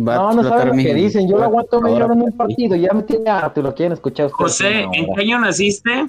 [0.00, 1.28] Va No, no saben lo que dicen.
[1.28, 2.76] Yo lo aguanto media hora en un partido.
[2.76, 4.36] Ya me tiene harto y lo quieren escuchar ustedes.
[4.52, 6.08] José, ¿en qué año naciste?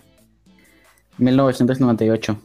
[1.18, 2.38] 1998.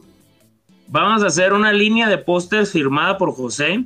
[0.87, 3.83] Vamos a hacer una línea de pósters firmada por José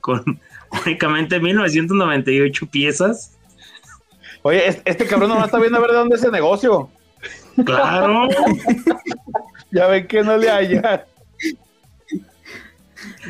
[0.00, 0.22] con
[0.86, 3.34] únicamente 1998 piezas.
[4.42, 6.88] Oye, es- este cabrón nomás está viendo a ver de dónde es ese negocio.
[7.64, 8.28] Claro.
[9.70, 11.04] Ya ven que no le haya.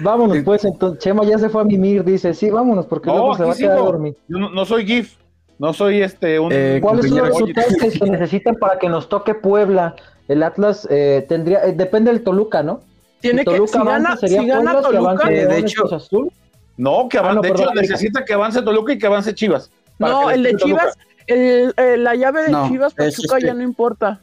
[0.03, 0.65] Vámonos, pues.
[0.65, 2.05] Entonces, Chema ya se fue a mimir.
[2.05, 3.87] Dice, sí, vámonos, porque No, luego se va a quedar sigo.
[3.93, 4.17] dormido.
[4.29, 5.17] Yo no, no soy GIF.
[5.59, 6.51] No soy este un.
[6.53, 9.97] Eh, ¿Cuáles son los resultados que se necesitan para que nos toque Puebla?
[10.29, 12.81] El Atlas eh, tendría, eh, depende del Toluca, ¿no?
[13.21, 15.59] Tiene Si que, si avanza, gana, sería si gana Puebla, si Toluca, avanza Eh, de
[15.59, 16.33] hecho- Cruz Azul.
[16.77, 17.35] No, que Ah, avance.
[17.37, 19.71] no, de hecho, perdón, necesita que avance Toluca y que avance Chivas.
[19.99, 20.57] no, que el de.
[20.57, 20.97] Chivas,
[21.27, 24.21] el, eh, la llave de No, Chivas es Pachuca este- ya no importa.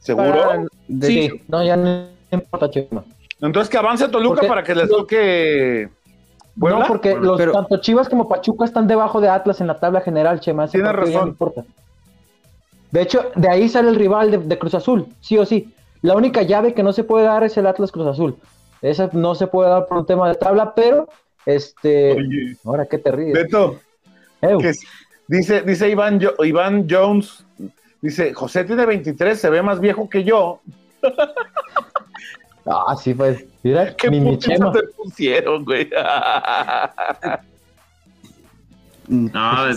[0.00, 0.32] ¿Seguro?
[0.32, 1.30] Para- De Sí.
[1.46, 3.04] No, ya no importa, Chema.
[3.42, 5.88] Entonces que avance Toluca Porque- para que les toque.
[6.58, 6.78] Puebla.
[6.80, 10.00] No, porque los, Pero- tanto Chivas como Pachuca están debajo de Atlas en la tabla
[10.00, 10.68] general, Chema.
[10.68, 11.22] Tienes razón.
[11.22, 11.64] no importa.
[12.90, 15.72] De hecho, de ahí sale el rival de, de Cruz Azul, sí o sí.
[16.02, 18.36] La única llave que no se puede dar es el Atlas Cruz Azul.
[18.82, 21.08] Esa no se puede dar por un tema de tabla, pero
[21.46, 22.12] este.
[22.12, 23.32] Oye, Ahora, ¿qué te ríes?
[23.32, 23.78] Beto,
[24.40, 24.72] que
[25.28, 27.46] dice, dice Iván, Jo- Iván Jones,
[28.02, 30.60] dice, José tiene 23, se ve más viejo que yo.
[32.66, 33.44] Ah, sí, pues.
[33.62, 34.72] Mira, ¿Qué ni mi putiza Chema.
[34.72, 35.88] te pusieron, güey?
[39.08, 39.30] No,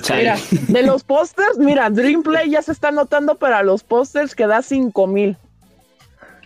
[0.06, 4.46] que- Mira, de los pósters, mira, Dreamplay ya se está anotando para los pósters que
[4.48, 5.36] da 5 mil.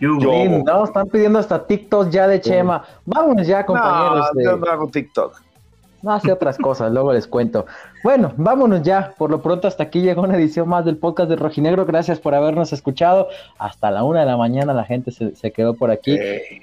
[0.00, 2.82] no, están pidiendo hasta TikTok ya de Chema.
[3.04, 4.30] Vámonos ya, compañeros.
[4.32, 5.40] no, de- yo no hago TikTok.
[6.02, 7.66] No hace otras cosas, luego les cuento.
[8.02, 9.14] Bueno, vámonos ya.
[9.18, 11.84] Por lo pronto, hasta aquí llegó una edición más del podcast de Rojinegro.
[11.84, 13.28] Gracias por habernos escuchado.
[13.58, 16.18] Hasta la una de la mañana la gente se, se quedó por aquí.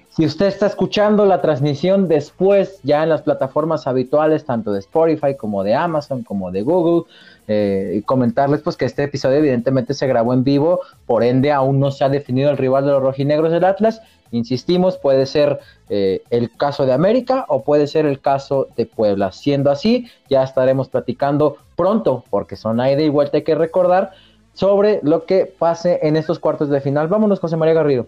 [0.10, 5.36] Si usted está escuchando la transmisión después, ya en las plataformas habituales, tanto de Spotify
[5.36, 7.08] como de Amazon, como de Google,
[7.48, 11.80] eh, y comentarles pues que este episodio evidentemente se grabó en vivo, por ende aún
[11.80, 14.02] no se ha definido el rival de los rojinegros del Atlas.
[14.32, 15.60] Insistimos, puede ser
[15.90, 19.32] eh, el caso de América o puede ser el caso de Puebla.
[19.32, 24.12] Siendo así, ya estaremos platicando pronto, porque son ida y vuelta, hay que recordar,
[24.54, 27.08] sobre lo que pase en estos cuartos de final.
[27.08, 28.08] Vámonos, José María Garrido.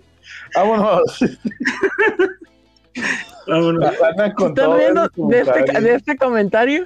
[0.56, 1.20] vámonos.
[3.48, 4.02] Vámonos.
[4.02, 5.82] Andan con ¿Están todo viendo de este, comentario.
[5.82, 6.86] de este comentario?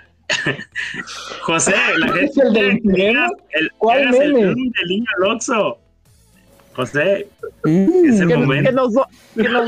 [1.42, 3.26] José, la gente ¿Es el del meme?
[3.52, 4.40] el, ¿Cuál el meme?
[4.42, 5.78] zoom del niño al Oxxo.
[6.74, 7.26] José,
[7.64, 8.70] mm, es el Que, momento.
[8.70, 8.92] que nos,
[9.34, 9.66] que nos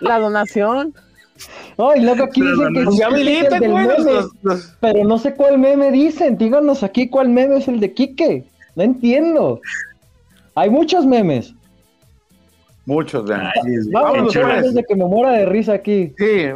[0.00, 0.94] la donación.
[1.78, 4.76] No, y luego aquí Pero dicen que sí, es el del güey, meme, los- los-
[4.80, 6.36] pero no sé cuál meme dicen.
[6.36, 8.44] Díganos aquí cuál meme es el de Quique.
[8.76, 9.60] No entiendo.
[10.54, 11.54] Hay muchos memes.
[12.86, 13.30] Muchos.
[13.30, 13.50] Ay,
[13.92, 14.56] Vámonos pues, pues.
[14.56, 16.12] antes de que me muera de risa aquí.
[16.18, 16.46] Sí,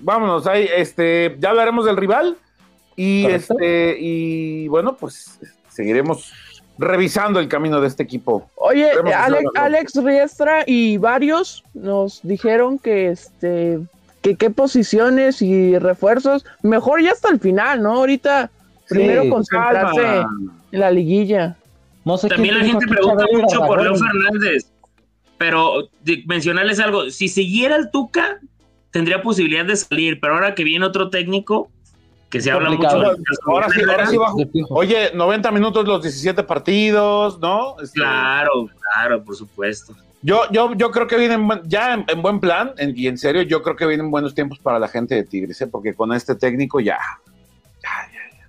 [0.00, 2.36] vámonos, ahí, este, ya hablaremos del rival
[2.96, 3.54] y Correcto.
[3.54, 5.38] este, y bueno, pues
[5.68, 6.32] seguiremos
[6.78, 8.50] revisando el camino de este equipo.
[8.56, 9.44] Oye, Alex.
[9.54, 13.78] Alex Riestra y varios nos dijeron que este
[14.22, 17.92] que qué posiciones y refuerzos, mejor ya hasta el final, ¿no?
[17.94, 18.50] Ahorita
[18.88, 20.28] primero Sí, concentrarse Calma.
[20.72, 21.56] en la liguilla.
[22.04, 23.94] No sé También la gente pregunta mucho por Leo.
[23.94, 24.66] Fernández,
[25.38, 28.38] pero de- mencionarles algo, si siguiera el Tuca,
[28.90, 31.70] tendría posibilidad de salir, pero ahora que viene otro técnico,
[32.30, 32.88] que se habla mucho
[33.46, 34.38] Ahora sí, ahora sí bajo.
[34.70, 37.76] Oye, 90 minutos los 17 partidos, ¿no?
[37.80, 39.94] Este, Claro, claro, por supuesto.
[40.22, 43.42] Yo, yo, yo creo que vienen ya en, en buen plan, en- y en serio,
[43.42, 45.66] yo creo que vienen buenos tiempos para la gente de Tigres, ¿eh?
[45.68, 46.98] porque con este técnico ya.
[47.82, 48.48] ya, ya.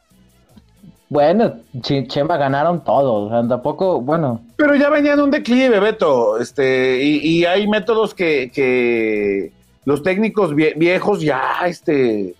[1.09, 3.27] Bueno, Ch- Chema ganaron todos.
[3.27, 6.39] O sea, tampoco, bueno, Pero ya venía en un declive, Beto.
[6.39, 9.51] Este, y, y hay métodos que, que
[9.85, 12.33] los técnicos vie- viejos ya, este,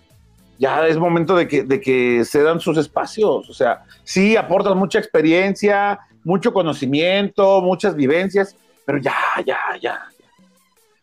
[0.58, 3.48] ya es momento de que, de que se dan sus espacios.
[3.48, 9.14] O sea, sí aportan mucha experiencia, mucho conocimiento, muchas vivencias, pero ya,
[9.46, 9.98] ya, ya.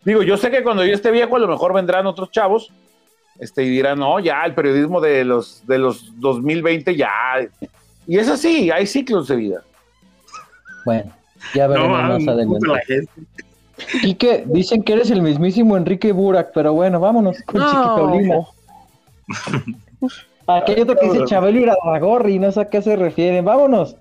[0.04, 2.72] Digo, yo sé que cuando yo esté viejo, a lo mejor vendrán otros chavos,
[3.40, 7.10] este, y dirán, no, ya, el periodismo de los, de los 2020 ya.
[8.08, 9.64] Y es así, hay ciclos de vida.
[10.86, 11.12] bueno.
[11.54, 12.68] Ya veremos No, más adelante.
[12.68, 13.12] la gente.
[14.02, 17.62] Quique, dicen que eres el mismísimo Enrique Burak, pero bueno, vámonos con.
[17.62, 18.48] No,
[20.48, 23.46] Aquí hay otro que dice Chabelo Irarragorri, no sé a qué se refieren.
[23.46, 23.96] Vámonos.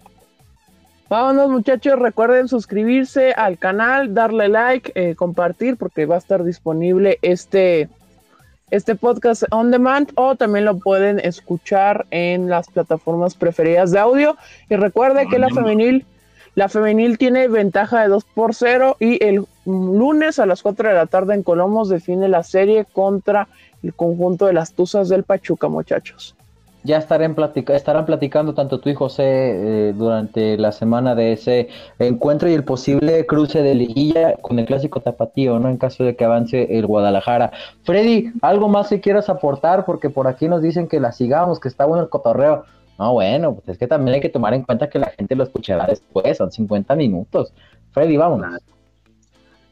[1.09, 7.19] vámonos muchachos, recuerden suscribirse al canal, darle like, eh, compartir, porque va a estar disponible
[7.23, 7.89] este,
[8.71, 14.37] este podcast on demand o también lo pueden escuchar en las plataformas preferidas de audio.
[14.69, 16.05] Y recuerde que la femenil,
[16.55, 20.95] la femenil tiene ventaja de 2 por 0 y el lunes a las 4 de
[20.95, 23.49] la tarde en Colomos define la serie contra
[23.83, 26.35] el conjunto de las Tuzas del Pachuca, muchachos.
[26.87, 31.69] Ya estarán, platica- estarán platicando tanto tú y José eh, durante la semana de ese
[31.99, 35.71] encuentro y el posible cruce de liguilla con el clásico tapatío, ¿no?
[35.71, 37.53] En caso de que avance el Guadalajara.
[37.85, 39.87] Freddy, ¿algo más que quieras aportar?
[39.87, 42.65] Porque por aquí nos dicen que la sigamos, que está bueno el cotorreo.
[42.99, 45.45] No, bueno, pues es que también hay que tomar en cuenta que la gente lo
[45.45, 47.55] escuchará después, son 50 minutos.
[47.93, 48.61] Freddy, vámonos.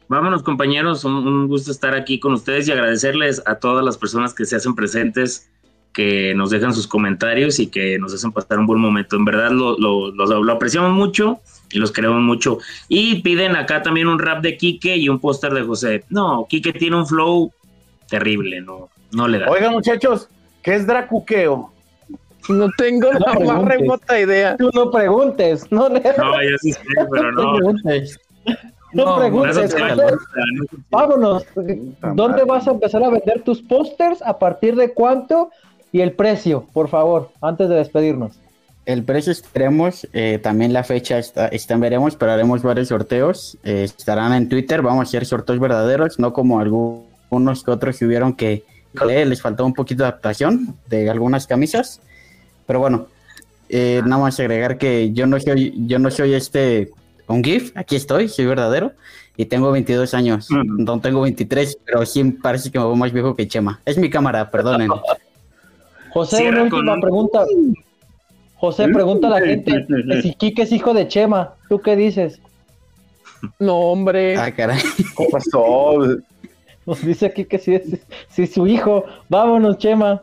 [0.07, 1.03] Vámonos, compañeros.
[1.05, 4.55] Un, un gusto estar aquí con ustedes y agradecerles a todas las personas que se
[4.55, 5.49] hacen presentes,
[5.93, 9.15] que nos dejan sus comentarios y que nos hacen pasar un buen momento.
[9.15, 11.39] En verdad lo, lo, lo- lo apreciamos mucho
[11.71, 12.57] y los queremos mucho.
[12.89, 16.03] Y piden acá también un rap de Quique y un póster de José.
[16.09, 17.51] No, Quique tiene un flow
[18.09, 19.49] terrible, no, no le da.
[19.49, 20.29] Oigan, muchachos,
[20.61, 21.71] ¿qué es dracuqueo?
[22.49, 23.69] No tengo la más preguntes.
[23.79, 24.57] remota idea.
[24.57, 27.43] Tú no preguntes, no le No, ya sí sé, pero no.
[27.43, 28.19] no preguntes.
[28.93, 29.75] No no se-
[30.89, 31.43] Vámonos.
[32.15, 34.21] ¿Dónde vas a empezar a vender tus pósters?
[34.21, 35.49] ¿A partir de cuánto?
[35.91, 38.39] Y el precio, por favor, antes de despedirnos.
[38.85, 43.57] El precio esperemos, eh, también la fecha está, está en veremos, pero haremos varios sorteos.
[43.63, 48.05] eh, estarán en Twitter, vamos a hacer sorteos verdaderos, no como algunos que otros que
[48.05, 48.63] hubieron que
[48.93, 52.01] híjole, les faltó un poquito de adaptación de algunas camisas.
[52.67, 53.07] Pero bueno,
[53.69, 56.91] eh, nada más agregar que yo no soy, yo no soy este
[57.27, 58.91] un GIF, aquí estoy, soy verdadero
[59.37, 60.83] y tengo 22 años, Mm.
[60.83, 63.79] no tengo 23, pero sí parece que me veo más viejo que Chema.
[63.85, 64.89] Es mi cámara, perdonen.
[66.13, 67.45] José, Cierra una última un- pregunta.
[68.55, 71.55] José, pregunta a la gente que si Quique es hijo de Chema.
[71.67, 72.39] ¿Tú qué dices?
[73.59, 74.37] No, hombre.
[74.37, 74.79] Ah, caray.
[75.17, 75.95] ¿Qué pasó?
[76.85, 77.83] Nos dice aquí que sí es,
[78.29, 79.03] sí es su hijo.
[79.27, 80.21] Vámonos, Chema.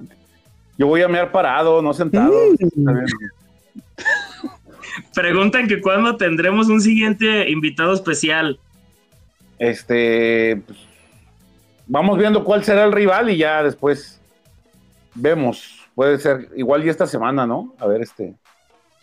[0.79, 2.33] Yo voy a mear parado, no sentado.
[2.59, 3.05] Está bien.
[5.15, 8.59] Preguntan que cuándo tendremos un siguiente invitado especial.
[9.59, 10.79] Este, pues,
[11.87, 14.21] vamos viendo cuál será el rival y ya después
[15.15, 15.77] vemos.
[15.95, 17.75] Puede ser igual y esta semana, ¿no?
[17.79, 18.35] A ver, este.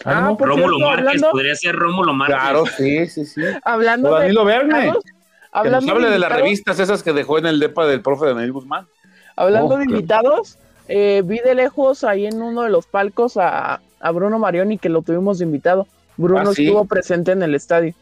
[0.05, 2.38] Ah, por Rómulo cierto, Márquez, hablando- podría ser Rómulo Márquez.
[2.38, 3.41] Claro, sí, sí, sí.
[3.63, 4.73] Hablando O de Danilo Verne.
[4.73, 5.15] invitados, Que nos
[5.51, 8.88] hablando hable de las revistas esas que dejó en el depa del profe Daniel Guzmán.
[9.35, 10.57] Hablando Oh, de invitados,
[10.88, 14.89] eh, vi de lejos ahí en uno de los palcos a, a Bruno Marioni que
[14.89, 15.87] lo tuvimos invitado.
[16.17, 16.65] Bruno Ah, sí.
[16.65, 17.93] estuvo presente en el estadio.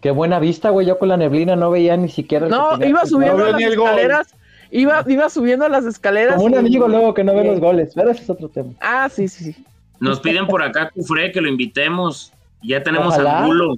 [0.00, 0.86] Qué buena vista, güey.
[0.86, 2.48] Yo con la neblina no veía ni siquiera.
[2.48, 4.34] No, iba que- subiendo vio las escaleras.
[4.70, 6.34] Iba, iba subiendo las escaleras.
[6.34, 7.92] Como un y- amigo luego que no ve los goles.
[7.94, 8.72] Pero ese es otro tema.
[8.80, 9.64] Ah, sí, sí, sí.
[10.00, 12.32] Nos piden por acá, Cufré, que lo invitemos.
[12.62, 13.40] Ya tenemos Ojalá.
[13.40, 13.76] Angulo.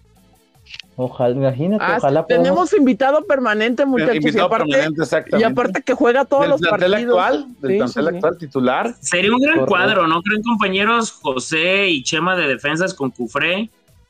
[0.99, 4.15] Ojalá, imagínate, Ah, ojalá podamos- tenemos invitado permanente, muchachos.
[4.15, 5.45] Y Invitado aparte, permanente, y exactamente.
[5.53, 7.19] aparte que juega todos del los plantel partidos.
[7.19, 8.95] actual, del Sí, plantel sí, actual titular.
[9.01, 9.71] Sería un gran Correcto.
[9.71, 11.13] cuadro, ¿no creen, compañeros?
[11.13, 13.69] José y Chema de defensas con Cufré,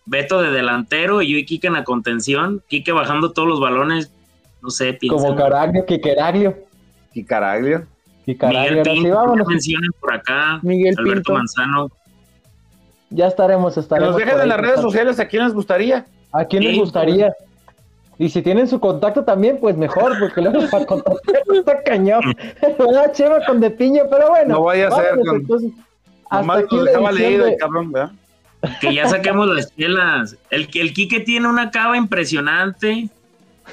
[0.09, 2.63] Beto de delantero y yo y Quique en la contención.
[2.69, 4.13] Quique bajando todos los balones.
[4.63, 5.31] No sé, piensen.
[5.31, 5.85] como Caraglio.
[5.89, 6.01] Y
[7.25, 7.87] Caraglio.
[8.25, 9.49] Quiqueraglio, Miguel sí, Pinto, vámonos.
[9.49, 10.59] que mencionen por acá.
[10.63, 11.33] Miguel Alberto Pinto.
[11.35, 11.89] Manzano.
[13.11, 14.11] Ya estaremos, Que estaremos.
[14.13, 16.07] nos dejen en las redes sociales a quién les gustaría.
[16.33, 17.35] ¿A quién les gustaría?
[18.19, 22.23] Y si tienen su contacto también, pues mejor, porque luego para contactar está cañón.
[22.79, 24.05] ¿Verdad, Chema con de piña?
[24.11, 24.55] Pero bueno.
[24.55, 25.71] No vaya a ser con- entonces.
[26.29, 28.11] Hasta Nomás aquí dejaba leído de- el cabrón, ¿verdad?
[28.81, 30.37] Que ya saquemos las chelas.
[30.51, 33.09] El, el Quique tiene una cava impresionante.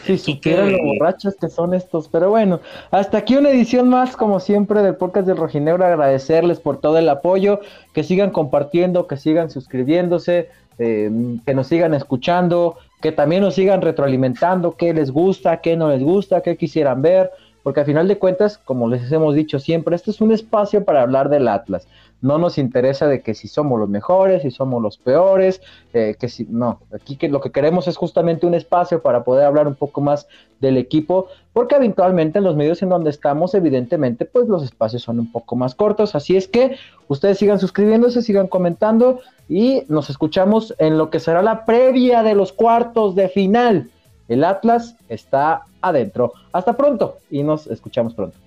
[0.06, 4.40] Si supieran lo borrachos que son estos, pero bueno, hasta aquí una edición más, como
[4.40, 5.86] siempre, del podcast del Rojinegro.
[5.86, 7.60] Agradecerles por todo el apoyo,
[7.94, 10.50] que sigan compartiendo, que sigan suscribiéndose,
[10.80, 11.12] eh,
[11.46, 16.04] que nos sigan escuchando, que también nos sigan retroalimentando, qué les gusta, qué no les
[16.04, 17.32] gusta, qué quisieran ver,
[17.64, 21.02] porque a final de cuentas, como les hemos dicho siempre, este es un espacio para
[21.02, 21.88] hablar del Atlas.
[22.22, 25.62] No nos interesa de que si somos los mejores, si somos los peores,
[25.94, 29.46] eh, que si no, aquí que lo que queremos es justamente un espacio para poder
[29.46, 30.28] hablar un poco más
[30.60, 35.20] del equipo, porque habitualmente en los medios en donde estamos, evidentemente, pues los espacios son
[35.20, 39.20] un poco más cortos, así es que ustedes sigan suscribiéndose, sigan comentando
[39.50, 43.90] y nos escuchamos en lo que será la previa de los cuartos de final.
[44.28, 46.34] El Atlas está adentro.
[46.52, 48.38] Hasta pronto y nos escuchamos pronto.